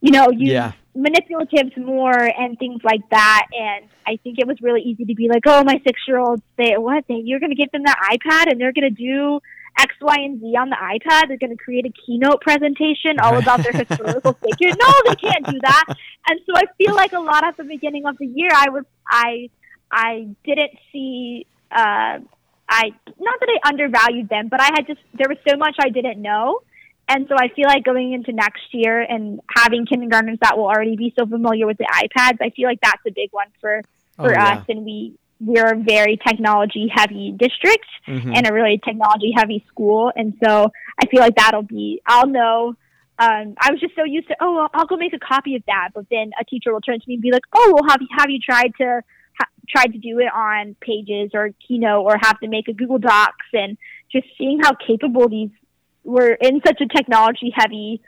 you 0.00 0.10
know, 0.12 0.30
use 0.30 0.52
Yeah. 0.52 0.72
manipulatives 0.96 1.76
more 1.76 2.16
and 2.18 2.58
things 2.58 2.80
like 2.84 3.08
that. 3.10 3.46
And 3.52 3.88
I 4.06 4.16
think 4.22 4.38
it 4.38 4.46
was 4.46 4.60
really 4.60 4.82
easy 4.82 5.04
to 5.04 5.14
be 5.14 5.28
like, 5.28 5.42
oh, 5.46 5.62
my 5.64 5.80
six 5.86 6.00
year 6.06 6.18
olds, 6.18 6.42
they, 6.56 6.74
what, 6.76 7.04
they, 7.08 7.16
you're 7.24 7.40
going 7.40 7.50
to 7.50 7.56
give 7.56 7.70
them 7.72 7.82
that 7.84 7.98
iPad 8.12 8.50
and 8.50 8.60
they're 8.60 8.72
going 8.72 8.94
to 8.94 9.02
do 9.02 9.40
X, 9.78 9.94
Y, 10.00 10.16
and 10.18 10.40
Z 10.40 10.46
on 10.56 10.70
the 10.70 10.76
iPad. 10.76 11.28
They're 11.28 11.36
going 11.36 11.56
to 11.56 11.62
create 11.62 11.84
a 11.86 11.92
keynote 12.06 12.40
presentation 12.40 13.20
all 13.20 13.36
about 13.36 13.62
their 13.62 13.72
historical 13.72 14.32
figure. 14.42 14.70
No, 14.80 14.92
they 15.06 15.14
can't 15.16 15.46
do 15.46 15.58
that. 15.62 15.84
And 16.28 16.40
so 16.46 16.52
I 16.56 16.62
feel 16.78 16.94
like 16.94 17.12
a 17.12 17.20
lot 17.20 17.44
at 17.44 17.56
the 17.58 17.64
beginning 17.64 18.06
of 18.06 18.16
the 18.18 18.26
year, 18.26 18.48
I 18.54 18.70
was, 18.70 18.84
I, 19.06 19.50
I 19.92 20.28
didn't 20.44 20.72
see, 20.92 21.46
uh, 21.70 22.18
I, 22.68 22.82
not 23.20 23.40
that 23.40 23.48
I 23.64 23.68
undervalued 23.68 24.28
them, 24.28 24.48
but 24.48 24.60
I 24.60 24.66
had 24.74 24.86
just, 24.86 25.00
there 25.14 25.28
was 25.28 25.38
so 25.48 25.56
much 25.56 25.76
I 25.78 25.88
didn't 25.90 26.20
know. 26.20 26.60
And 27.08 27.26
so 27.28 27.36
I 27.38 27.48
feel 27.54 27.66
like 27.68 27.84
going 27.84 28.12
into 28.12 28.32
next 28.32 28.64
year 28.72 29.00
and 29.00 29.40
having 29.54 29.86
kindergartners 29.86 30.38
that 30.42 30.58
will 30.58 30.66
already 30.66 30.96
be 30.96 31.14
so 31.16 31.24
familiar 31.24 31.64
with 31.66 31.78
the 31.78 31.86
iPads, 31.86 32.38
I 32.40 32.50
feel 32.50 32.68
like 32.68 32.80
that's 32.82 33.02
a 33.06 33.12
big 33.12 33.28
one 33.30 33.46
for, 33.60 33.82
for 34.16 34.30
Oh, 34.30 34.32
yeah. 34.32 34.54
us. 34.58 34.64
And 34.68 34.84
we, 34.84 35.14
we're 35.38 35.72
a 35.72 35.76
very 35.76 36.18
technology 36.26 36.90
heavy 36.92 37.30
district 37.30 37.86
Mhm. 38.08 38.36
and 38.36 38.48
a 38.50 38.52
really 38.52 38.80
technology 38.84 39.32
heavy 39.36 39.64
school. 39.68 40.10
And 40.16 40.34
so 40.42 40.72
I 41.00 41.06
feel 41.06 41.20
like 41.20 41.36
that'll 41.36 41.62
be, 41.62 42.00
I'll 42.06 42.26
know. 42.26 42.74
Um, 43.18 43.54
I 43.60 43.70
was 43.70 43.80
just 43.80 43.94
so 43.94 44.02
used 44.04 44.26
to, 44.28 44.36
oh, 44.40 44.58
I'll, 44.62 44.70
I'll 44.80 44.86
go 44.86 44.96
make 44.96 45.12
a 45.14 45.18
copy 45.20 45.54
of 45.54 45.62
that. 45.68 45.90
But 45.94 46.06
then 46.10 46.32
a 46.40 46.44
teacher 46.44 46.72
will 46.72 46.80
turn 46.80 46.98
to 46.98 47.04
me 47.06 47.14
and 47.14 47.22
be 47.22 47.30
like, 47.30 47.44
oh, 47.54 47.72
well, 47.74 47.88
have 47.88 48.00
you, 48.02 48.08
have 48.18 48.30
you 48.30 48.40
tried 48.40 48.72
to, 48.78 49.02
tried 49.68 49.92
to 49.92 49.98
do 49.98 50.18
it 50.18 50.32
on 50.32 50.76
pages 50.80 51.30
or 51.34 51.50
Keynote 51.66 52.04
or 52.04 52.16
have 52.20 52.38
to 52.40 52.48
make 52.48 52.68
a 52.68 52.72
Google 52.72 52.98
Docs 52.98 53.46
and 53.52 53.76
just 54.12 54.26
seeing 54.38 54.60
how 54.62 54.74
capable 54.74 55.28
these 55.28 55.50
we're 56.04 56.32
in 56.34 56.60
such 56.64 56.80
a 56.80 56.86
technology 56.86 57.52
heavy 57.54 58.00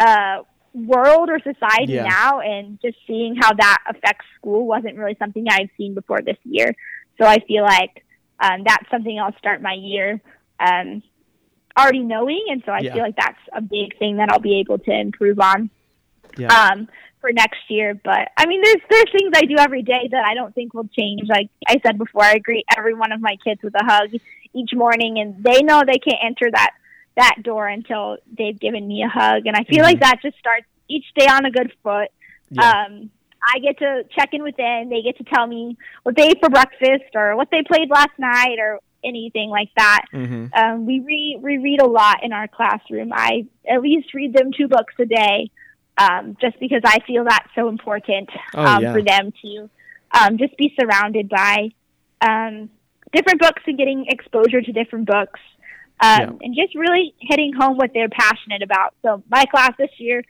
uh, 0.00 0.42
world 0.74 1.28
or 1.30 1.38
society 1.38 1.94
Yeah. 1.94 2.04
now, 2.04 2.40
and 2.40 2.78
just 2.80 2.96
seeing 3.06 3.36
how 3.36 3.52
that 3.54 3.78
affects 3.88 4.26
school 4.36 4.66
wasn't 4.66 4.96
really 4.96 5.16
something 5.18 5.44
I've 5.48 5.70
seen 5.76 5.94
before 5.94 6.20
this 6.22 6.36
year. 6.44 6.74
So 7.20 7.26
I 7.26 7.38
feel 7.46 7.62
like 7.62 8.04
um, 8.40 8.62
that's 8.64 8.88
something 8.90 9.18
I'll 9.18 9.36
start 9.38 9.62
my 9.62 9.74
year 9.74 10.20
um, 10.60 11.02
already 11.76 12.00
knowing, 12.00 12.44
and 12.50 12.62
so 12.66 12.72
I 12.72 12.80
Yeah. 12.80 12.94
feel 12.94 13.02
like 13.02 13.16
that's 13.16 13.38
a 13.52 13.60
big 13.60 13.98
thing 13.98 14.16
that 14.16 14.28
I'll 14.30 14.40
be 14.40 14.60
able 14.60 14.78
to 14.78 14.90
improve 14.92 15.40
on 15.40 15.70
Yeah. 16.36 16.48
um, 16.52 16.88
for 17.20 17.32
next 17.32 17.60
year. 17.68 17.94
But 17.94 18.30
I 18.36 18.46
mean, 18.46 18.62
there's 18.62 18.82
there's 18.90 19.12
things 19.12 19.32
I 19.34 19.42
do 19.42 19.56
every 19.58 19.82
day 19.82 20.08
that 20.10 20.24
I 20.24 20.34
don't 20.34 20.54
think 20.54 20.74
will 20.74 20.88
change. 20.98 21.22
Like 21.28 21.50
I 21.66 21.80
said 21.84 21.98
before, 21.98 22.24
I 22.24 22.38
greet 22.38 22.64
every 22.76 22.94
one 22.94 23.12
of 23.12 23.20
my 23.20 23.36
kids 23.44 23.62
with 23.62 23.74
a 23.74 23.84
hug 23.84 24.10
each 24.54 24.70
morning, 24.74 25.18
and 25.18 25.42
they 25.42 25.62
know 25.62 25.82
they 25.86 25.98
can't 25.98 26.22
enter 26.22 26.50
that 26.50 26.70
that 27.16 27.36
door 27.42 27.66
until 27.66 28.18
they've 28.36 28.58
given 28.58 28.86
me 28.86 29.02
a 29.02 29.08
hug. 29.08 29.46
And 29.46 29.56
I 29.56 29.64
feel 29.64 29.82
like 29.82 30.00
that 30.00 30.20
just 30.22 30.38
starts 30.38 30.66
each 30.88 31.06
day 31.16 31.26
on 31.26 31.44
a 31.44 31.50
good 31.50 31.72
foot. 31.82 32.08
Yeah. 32.50 32.86
Um, 32.86 33.10
I 33.42 33.58
get 33.60 33.78
to 33.78 34.04
check 34.16 34.30
in 34.32 34.42
with 34.42 34.56
them. 34.56 34.88
They 34.88 35.02
get 35.02 35.18
to 35.18 35.24
tell 35.24 35.46
me 35.46 35.76
what 36.02 36.16
they 36.16 36.28
ate 36.28 36.40
for 36.40 36.48
breakfast 36.48 37.14
or 37.14 37.36
what 37.36 37.48
they 37.50 37.62
played 37.62 37.90
last 37.90 38.18
night 38.18 38.58
or 38.58 38.80
anything 39.04 39.48
like 39.48 39.70
that. 39.76 40.06
Mhm. 40.12 40.50
Um, 40.56 40.86
we 40.86 41.00
read 41.00 41.40
we 41.40 41.58
read 41.58 41.80
a 41.80 41.86
lot 41.86 42.22
in 42.22 42.32
our 42.32 42.48
classroom. 42.48 43.12
I 43.12 43.46
at 43.68 43.80
least 43.80 44.12
read 44.14 44.32
them 44.32 44.50
two 44.52 44.68
books 44.68 44.94
a 44.98 45.06
day, 45.06 45.50
um, 45.98 46.36
just 46.40 46.58
because 46.60 46.82
I 46.84 46.98
feel 47.06 47.24
that's 47.24 47.48
so 47.54 47.68
important 47.68 48.28
Oh, 48.54 48.64
um, 48.64 48.82
yeah. 48.82 48.92
for 48.92 49.02
them 49.02 49.32
to 49.42 49.70
um, 50.18 50.38
just 50.38 50.56
be 50.56 50.74
surrounded 50.80 51.28
by 51.28 51.70
um, 52.20 52.70
different 53.12 53.40
books 53.40 53.62
and 53.66 53.76
getting 53.76 54.06
exposure 54.08 54.60
to 54.62 54.72
different 54.72 55.06
books, 55.06 55.40
um, 56.00 56.20
Yeah. 56.20 56.30
and 56.42 56.54
just 56.54 56.74
really 56.74 57.14
hitting 57.20 57.52
home 57.58 57.76
what 57.76 57.90
they're 57.94 58.08
passionate 58.08 58.62
about. 58.62 58.94
So 59.02 59.22
my 59.28 59.44
class 59.46 59.72
this 59.78 59.90
year 59.98 60.22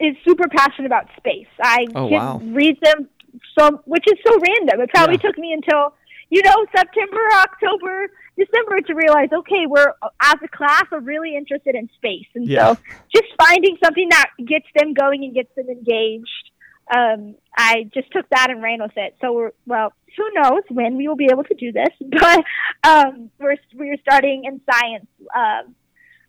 is 0.00 0.16
super 0.26 0.48
passionate 0.48 0.86
about 0.86 1.08
space. 1.16 1.46
I 1.62 1.86
Oh, 1.94 2.08
just 2.08 2.24
wow. 2.24 2.40
read 2.42 2.78
them 2.82 3.08
so, 3.58 3.80
which 3.84 4.04
is 4.06 4.18
so 4.26 4.38
random. 4.38 4.80
It 4.80 4.90
probably 4.94 5.16
Yeah. 5.22 5.28
took 5.28 5.38
me 5.38 5.52
until 5.52 5.94
you 6.34 6.42
know 6.42 6.66
September, 6.76 7.20
October, 7.34 8.08
December 8.36 8.80
to 8.80 8.94
realize, 8.94 9.28
okay, 9.32 9.66
we're 9.68 9.92
as 10.20 10.34
a 10.42 10.48
class 10.48 10.82
are 10.90 10.98
really 10.98 11.36
interested 11.36 11.76
in 11.76 11.88
space, 11.94 12.26
and 12.34 12.48
Yeah. 12.48 12.74
so 12.74 12.80
just 13.14 13.28
finding 13.46 13.78
something 13.84 14.08
that 14.10 14.30
gets 14.44 14.66
them 14.74 14.94
going 14.94 15.22
and 15.22 15.32
gets 15.32 15.54
them 15.54 15.68
engaged. 15.68 16.50
Um, 16.92 17.36
I 17.56 17.88
just 17.94 18.10
took 18.10 18.28
that 18.30 18.50
and 18.50 18.60
ran 18.62 18.82
with 18.82 18.96
it. 18.96 19.16
So 19.20 19.32
we're 19.32 19.52
well, 19.64 19.92
who 20.16 20.28
knows 20.34 20.62
when 20.70 20.96
we 20.96 21.06
will 21.06 21.16
be 21.16 21.28
able 21.30 21.44
to 21.44 21.54
do 21.54 21.70
this, 21.70 21.94
but 22.00 22.44
um, 22.82 23.30
we're 23.38 23.56
we're 23.74 23.96
starting 24.02 24.44
in 24.44 24.60
science, 24.68 25.06
um, 25.36 25.76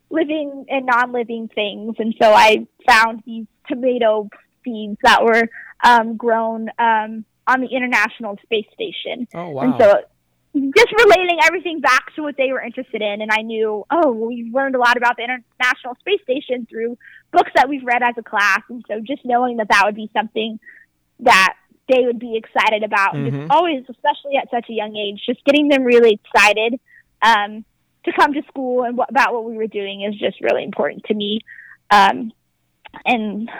living 0.08 0.66
and 0.68 0.86
non-living 0.86 1.48
things, 1.52 1.96
and 1.98 2.14
so 2.22 2.32
I 2.32 2.64
found 2.88 3.24
these 3.26 3.46
tomato 3.68 4.28
seeds 4.64 4.98
that 5.02 5.24
were 5.24 5.48
um, 5.82 6.16
grown 6.16 6.68
um, 6.78 7.24
on 7.46 7.60
the 7.60 7.68
International 7.68 8.36
Space 8.42 8.66
Station. 8.74 9.28
Oh 9.34 9.50
wow. 9.50 9.62
And 9.62 9.74
so 9.78 9.94
just 10.54 10.92
relating 11.04 11.38
everything 11.44 11.80
back 11.80 12.14
to 12.14 12.22
what 12.22 12.36
they 12.36 12.50
were 12.50 12.62
interested 12.62 13.02
in. 13.02 13.20
And 13.20 13.30
I 13.30 13.42
knew, 13.42 13.84
oh, 13.90 14.12
we've 14.12 14.52
learned 14.52 14.74
a 14.74 14.78
lot 14.78 14.96
about 14.96 15.16
the 15.16 15.24
International 15.24 15.94
Space 16.00 16.22
Station 16.22 16.66
through 16.68 16.96
books 17.30 17.50
that 17.54 17.68
we've 17.68 17.84
read 17.84 18.02
as 18.02 18.14
a 18.16 18.22
class. 18.22 18.60
And 18.70 18.84
so 18.88 19.00
just 19.00 19.24
knowing 19.24 19.58
that 19.58 19.68
that 19.68 19.82
would 19.84 19.94
be 19.94 20.10
something 20.14 20.58
that 21.20 21.54
they 21.88 22.04
would 22.04 22.18
be 22.18 22.36
excited 22.36 22.82
about, 22.82 23.14
and 23.14 23.26
Mhm. 23.26 23.40
just 23.42 23.52
always, 23.52 23.84
especially 23.88 24.36
at 24.36 24.50
such 24.50 24.68
a 24.68 24.72
young 24.72 24.96
age, 24.96 25.22
just 25.24 25.44
getting 25.44 25.68
them 25.68 25.84
really 25.84 26.14
excited 26.14 26.80
um, 27.22 27.64
to 28.04 28.12
come 28.12 28.32
to 28.34 28.42
school 28.42 28.84
and 28.84 28.96
what, 28.96 29.10
about 29.10 29.32
what 29.32 29.44
we 29.44 29.56
were 29.56 29.66
doing 29.66 30.02
is 30.02 30.14
just 30.16 30.40
really 30.40 30.64
important 30.64 31.04
to 31.04 31.14
me. 31.14 31.40
Um, 31.90 32.32
and 33.04 33.50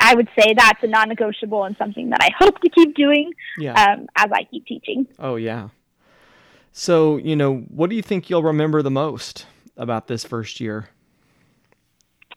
I 0.00 0.14
would 0.14 0.28
say 0.38 0.54
that's 0.56 0.82
a 0.82 0.86
non-negotiable 0.86 1.64
and 1.64 1.76
something 1.76 2.10
that 2.10 2.20
I 2.22 2.30
hope 2.38 2.60
to 2.60 2.68
keep 2.70 2.94
doing 2.94 3.32
yeah. 3.58 3.72
um, 3.72 4.06
as 4.16 4.30
I 4.32 4.44
keep 4.44 4.66
teaching. 4.66 5.06
oh 5.18 5.36
yeah. 5.36 5.68
So, 6.72 7.18
you 7.18 7.36
know, 7.36 7.58
what 7.68 7.88
do 7.88 7.94
you 7.96 8.02
think 8.02 8.28
you'll 8.28 8.42
remember 8.42 8.82
the 8.82 8.90
most 8.90 9.46
about 9.76 10.08
this 10.08 10.24
first 10.24 10.58
year? 10.60 10.88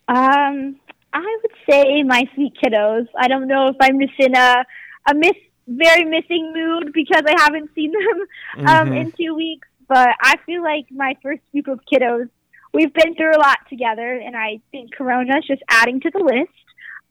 Um, 0.08 0.76
I 1.14 1.38
would 1.42 1.52
say 1.70 2.04
my 2.04 2.24
sweet 2.36 2.54
kiddos. 2.64 3.08
I 3.18 3.28
don't 3.28 3.48
know 3.48 3.68
if 3.68 3.76
I'm 3.80 4.00
just 4.00 4.14
in 4.20 4.36
a 4.36 4.64
a 5.10 5.14
miss 5.16 5.34
very 5.68 6.06
missing 6.06 6.54
mood 6.56 6.92
because 6.94 7.24
I 7.26 7.34
haven't 7.42 7.72
seen 7.76 7.92
them 7.92 8.68
um, 8.68 8.90
Mhm. 8.90 9.02
in 9.02 9.12
two 9.12 9.36
weeks. 9.36 9.68
But 9.88 10.10
I 10.22 10.36
feel 10.46 10.62
like 10.64 10.86
my 10.92 11.16
first 11.24 11.42
group 11.52 11.68
of 11.68 11.80
kiddos, 11.92 12.30
we've 12.74 12.94
been 12.94 13.16
through 13.16 13.32
a 13.36 13.40
lot 13.40 13.58
together, 13.70 14.14
and 14.14 14.36
I 14.36 14.60
think 14.72 14.96
Corona's 14.96 15.46
just 15.48 15.62
adding 15.70 16.00
to 16.02 16.10
the 16.10 16.20
list. 16.20 16.52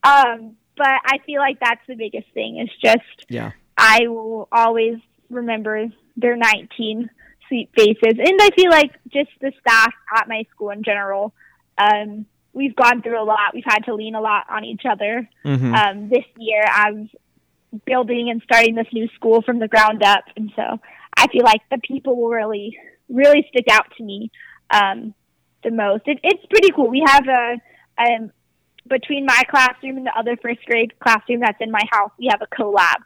Um, 0.07 0.57
but 0.77 0.87
I 1.05 1.19
feel 1.25 1.41
like 1.41 1.59
that's 1.61 1.81
the 1.89 1.95
biggest 1.95 2.29
thing. 2.35 2.59
It's 2.59 2.73
just 2.83 3.27
Yeah. 3.29 3.53
I 3.79 4.09
will 4.09 4.49
always 4.53 4.97
remember 5.31 5.87
their 6.17 6.37
19 6.37 7.11
sweet 7.49 7.71
faces. 7.77 8.19
And 8.19 8.41
I 8.41 8.51
feel 8.57 8.71
like 8.71 8.93
just 9.13 9.31
the 9.41 9.53
staff 9.61 9.93
at 10.17 10.29
my 10.29 10.45
school 10.51 10.71
in 10.71 10.83
general, 10.83 11.33
um, 11.79 12.27
we've 12.53 12.75
gone 12.75 13.03
through 13.03 13.21
a 13.21 13.25
lot. 13.25 13.55
We've 13.55 13.65
had 13.67 13.85
to 13.85 13.95
lean 13.95 14.15
a 14.15 14.21
lot 14.21 14.45
on 14.49 14.65
each 14.65 14.83
other 14.89 15.29
Mhm. 15.45 15.75
um, 15.77 16.09
this 16.09 16.25
year 16.39 16.63
as 16.67 16.95
building 17.85 18.31
and 18.31 18.41
starting 18.43 18.75
this 18.75 18.87
new 18.93 19.09
school 19.09 19.43
from 19.43 19.59
the 19.59 19.69
ground 19.69 20.03
up. 20.03 20.25
And 20.37 20.51
so 20.57 20.81
I 21.17 21.27
feel 21.29 21.45
like 21.45 21.61
the 21.71 21.79
people 21.79 22.17
will 22.17 22.31
really, 22.31 22.79
really 23.09 23.45
stick 23.51 23.67
out 23.71 23.87
to 23.99 24.03
me 24.03 24.31
um, 24.71 25.15
the 25.63 25.71
most. 25.71 26.03
It, 26.07 26.19
it's 26.23 26.45
pretty 26.47 26.71
cool. 26.75 26.89
We 26.89 27.05
have 27.07 27.29
a, 27.29 27.57
um, 27.99 28.31
between 28.89 29.27
my 29.27 29.43
classroom 29.49 29.97
and 29.97 30.07
the 30.07 30.19
other 30.19 30.37
first 30.37 30.65
grade 30.67 30.99
classroom 30.99 31.41
that's 31.41 31.61
in 31.61 31.71
my 31.71 31.83
house, 31.91 32.11
we 32.19 32.29
have 32.31 32.41
a 32.43 32.55
collab. 32.55 32.97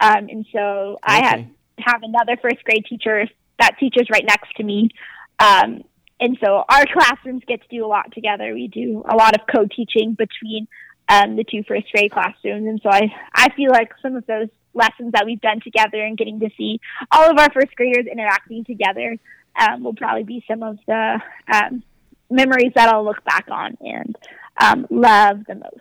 Um, 0.00 0.28
and 0.28 0.46
so 0.52 0.98
I 1.02 1.22
have, 1.22 1.44
have 1.78 2.02
another 2.02 2.36
first 2.40 2.62
grade 2.64 2.84
teacher 2.88 3.28
that 3.58 3.78
teaches 3.78 4.08
right 4.10 4.24
next 4.26 4.54
to 4.56 4.62
me. 4.62 4.90
Um, 5.38 5.82
and 6.20 6.38
so 6.42 6.64
our 6.68 6.84
classrooms 6.92 7.42
get 7.46 7.62
to 7.62 7.68
do 7.68 7.84
a 7.84 7.88
lot 7.88 8.12
together. 8.12 8.54
We 8.54 8.68
do 8.68 9.04
a 9.08 9.16
lot 9.16 9.34
of 9.34 9.46
co-teaching 9.46 10.14
between 10.14 10.68
um, 11.08 11.36
the 11.36 11.44
two 11.44 11.62
first 11.66 11.90
grade 11.92 12.12
classrooms, 12.12 12.66
and 12.66 12.80
so 12.82 12.88
I 12.88 13.12
I 13.34 13.50
feel 13.54 13.70
like 13.70 13.92
some 14.00 14.16
of 14.16 14.24
those 14.26 14.48
lessons 14.72 15.12
that 15.12 15.26
we've 15.26 15.40
done 15.40 15.60
together 15.60 16.02
and 16.02 16.16
getting 16.16 16.40
to 16.40 16.48
see 16.56 16.80
all 17.10 17.30
of 17.30 17.38
our 17.38 17.50
first 17.52 17.76
graders 17.76 18.06
interacting 18.10 18.64
together 18.64 19.16
um, 19.56 19.84
will 19.84 19.94
probably 19.94 20.24
be 20.24 20.44
some 20.48 20.62
of 20.62 20.78
the 20.86 21.20
um, 21.52 21.82
memories 22.30 22.72
that 22.74 22.88
I'll 22.88 23.04
look 23.04 23.22
back 23.24 23.46
on 23.50 23.76
and 23.80 24.16
um, 24.60 24.86
love 24.90 25.44
the 25.46 25.54
most. 25.54 25.80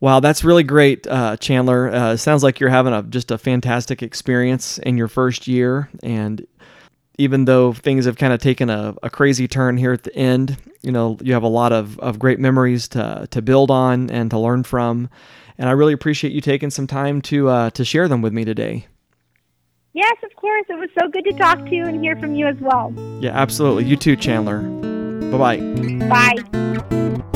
Wow, 0.00 0.20
that's 0.20 0.44
really 0.44 0.62
great, 0.62 1.06
uh, 1.06 1.36
Chandler. 1.36 1.88
Uh, 1.88 2.16
sounds 2.16 2.42
like 2.42 2.58
you're 2.58 2.70
having 2.70 2.94
a 2.94 3.02
just 3.02 3.30
a 3.30 3.38
fantastic 3.38 4.02
experience 4.02 4.78
in 4.78 4.96
your 4.96 5.08
first 5.08 5.46
year, 5.46 5.90
and 6.02 6.46
even 7.20 7.44
though 7.44 7.74
things 7.74 8.06
have 8.06 8.16
kind 8.16 8.32
of 8.32 8.40
taken 8.40 8.70
a, 8.70 8.94
a 9.02 9.10
crazy 9.10 9.46
turn 9.46 9.76
here 9.76 9.92
at 9.92 10.04
the 10.04 10.16
end, 10.16 10.56
you 10.80 10.90
know, 10.90 11.18
you 11.20 11.34
have 11.34 11.42
a 11.42 11.48
lot 11.48 11.70
of, 11.70 11.98
of 11.98 12.18
great 12.18 12.40
memories 12.40 12.88
to, 12.88 13.28
to 13.30 13.42
build 13.42 13.70
on 13.70 14.08
and 14.08 14.30
to 14.30 14.38
learn 14.38 14.62
from. 14.62 15.10
And 15.58 15.68
I 15.68 15.72
really 15.72 15.92
appreciate 15.92 16.32
you 16.32 16.40
taking 16.40 16.70
some 16.70 16.86
time 16.86 17.20
to, 17.22 17.48
uh, 17.50 17.70
to 17.70 17.84
share 17.84 18.08
them 18.08 18.22
with 18.22 18.32
me 18.32 18.46
today. 18.46 18.86
Yes, 19.92 20.16
of 20.24 20.34
course. 20.36 20.64
It 20.70 20.78
was 20.78 20.88
so 20.98 21.08
good 21.08 21.24
to 21.24 21.32
talk 21.32 21.58
to 21.58 21.74
you 21.74 21.84
and 21.84 22.02
hear 22.02 22.16
from 22.16 22.34
you 22.34 22.46
as 22.46 22.56
well. 22.58 22.94
Yeah, 23.20 23.32
absolutely. 23.32 23.84
You 23.84 23.96
too, 23.96 24.16
Chandler. 24.16 24.62
Bye-bye. 25.30 25.58
Bye. 26.08 27.30